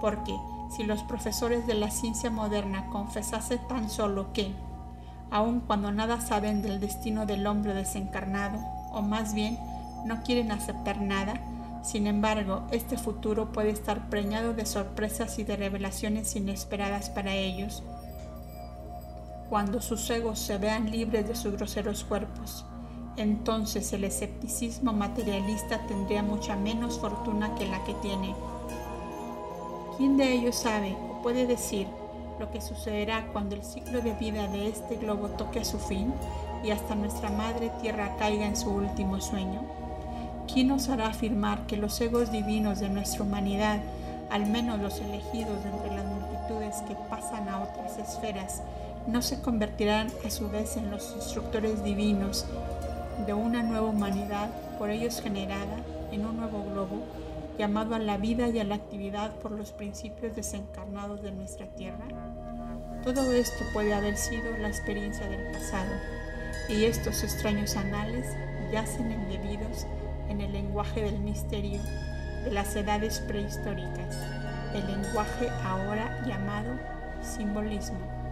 Porque 0.00 0.34
si 0.74 0.82
los 0.82 1.02
profesores 1.02 1.66
de 1.66 1.74
la 1.74 1.90
ciencia 1.90 2.30
moderna 2.30 2.88
confesasen 2.90 3.60
tan 3.68 3.90
solo 3.90 4.32
que, 4.32 4.52
aun 5.30 5.60
cuando 5.60 5.92
nada 5.92 6.20
saben 6.20 6.62
del 6.62 6.80
destino 6.80 7.26
del 7.26 7.46
hombre 7.46 7.74
desencarnado, 7.74 8.58
o 8.92 9.02
más 9.02 9.34
bien 9.34 9.58
no 10.04 10.22
quieren 10.22 10.52
aceptar 10.52 11.00
nada, 11.00 11.34
sin 11.82 12.06
embargo, 12.06 12.62
este 12.70 12.96
futuro 12.96 13.52
puede 13.52 13.70
estar 13.70 14.08
preñado 14.08 14.54
de 14.54 14.64
sorpresas 14.64 15.38
y 15.38 15.44
de 15.44 15.56
revelaciones 15.56 16.34
inesperadas 16.34 17.10
para 17.10 17.34
ellos, 17.34 17.82
cuando 19.50 19.82
sus 19.82 20.08
egos 20.08 20.38
se 20.38 20.56
vean 20.56 20.90
libres 20.90 21.28
de 21.28 21.36
sus 21.36 21.52
groseros 21.52 22.04
cuerpos. 22.04 22.64
Entonces 23.16 23.92
el 23.92 24.04
escepticismo 24.04 24.92
materialista 24.92 25.86
tendría 25.86 26.22
mucha 26.22 26.56
menos 26.56 26.98
fortuna 26.98 27.54
que 27.54 27.66
la 27.66 27.84
que 27.84 27.94
tiene. 27.94 28.34
¿Quién 29.96 30.16
de 30.16 30.32
ellos 30.32 30.56
sabe 30.56 30.96
o 31.10 31.22
puede 31.22 31.46
decir 31.46 31.86
lo 32.40 32.50
que 32.50 32.60
sucederá 32.60 33.26
cuando 33.32 33.54
el 33.54 33.62
ciclo 33.62 34.00
de 34.00 34.12
vida 34.14 34.48
de 34.48 34.68
este 34.68 34.96
globo 34.96 35.28
toque 35.28 35.60
a 35.60 35.64
su 35.64 35.78
fin 35.78 36.12
y 36.64 36.72
hasta 36.72 36.96
nuestra 36.96 37.30
madre 37.30 37.70
tierra 37.80 38.16
caiga 38.18 38.44
en 38.44 38.56
su 38.56 38.70
último 38.70 39.20
sueño? 39.20 39.60
¿Quién 40.52 40.68
nos 40.68 40.88
hará 40.88 41.06
afirmar 41.06 41.66
que 41.66 41.76
los 41.76 42.00
egos 42.00 42.32
divinos 42.32 42.80
de 42.80 42.88
nuestra 42.88 43.22
humanidad, 43.22 43.78
al 44.30 44.46
menos 44.46 44.80
los 44.80 44.98
elegidos 44.98 45.64
entre 45.64 45.94
las 45.94 46.04
multitudes 46.06 46.82
que 46.88 46.96
pasan 47.08 47.48
a 47.48 47.62
otras 47.62 47.96
esferas, 47.98 48.62
no 49.06 49.22
se 49.22 49.40
convertirán 49.40 50.08
a 50.26 50.30
su 50.30 50.50
vez 50.50 50.76
en 50.76 50.90
los 50.90 51.14
instructores 51.14 51.84
divinos 51.84 52.46
de 53.26 53.32
una 53.32 53.62
nueva 53.62 53.86
humanidad 53.86 54.50
por 54.78 54.90
ellos 54.90 55.20
generada 55.20 55.76
en 56.10 56.26
un 56.26 56.36
nuevo 56.36 56.64
globo, 56.64 57.02
llamado 57.58 57.94
a 57.94 57.98
la 57.98 58.16
vida 58.16 58.48
y 58.48 58.58
a 58.58 58.64
la 58.64 58.74
actividad 58.74 59.32
por 59.36 59.52
los 59.52 59.72
principios 59.72 60.34
desencarnados 60.34 61.22
de 61.22 61.32
nuestra 61.32 61.66
tierra? 61.66 62.04
Todo 63.02 63.32
esto 63.32 63.64
puede 63.72 63.94
haber 63.94 64.16
sido 64.16 64.56
la 64.58 64.68
experiencia 64.68 65.28
del 65.28 65.52
pasado, 65.52 65.92
y 66.68 66.84
estos 66.84 67.22
extraños 67.22 67.76
anales 67.76 68.26
yacen 68.72 69.12
embebidos 69.12 69.86
en 70.28 70.40
el 70.40 70.52
lenguaje 70.52 71.02
del 71.02 71.18
misterio 71.18 71.80
de 72.44 72.50
las 72.50 72.74
edades 72.76 73.20
prehistóricas, 73.20 74.16
el 74.74 74.86
lenguaje 74.86 75.48
ahora 75.64 76.22
llamado 76.26 76.78
simbolismo. 77.22 78.23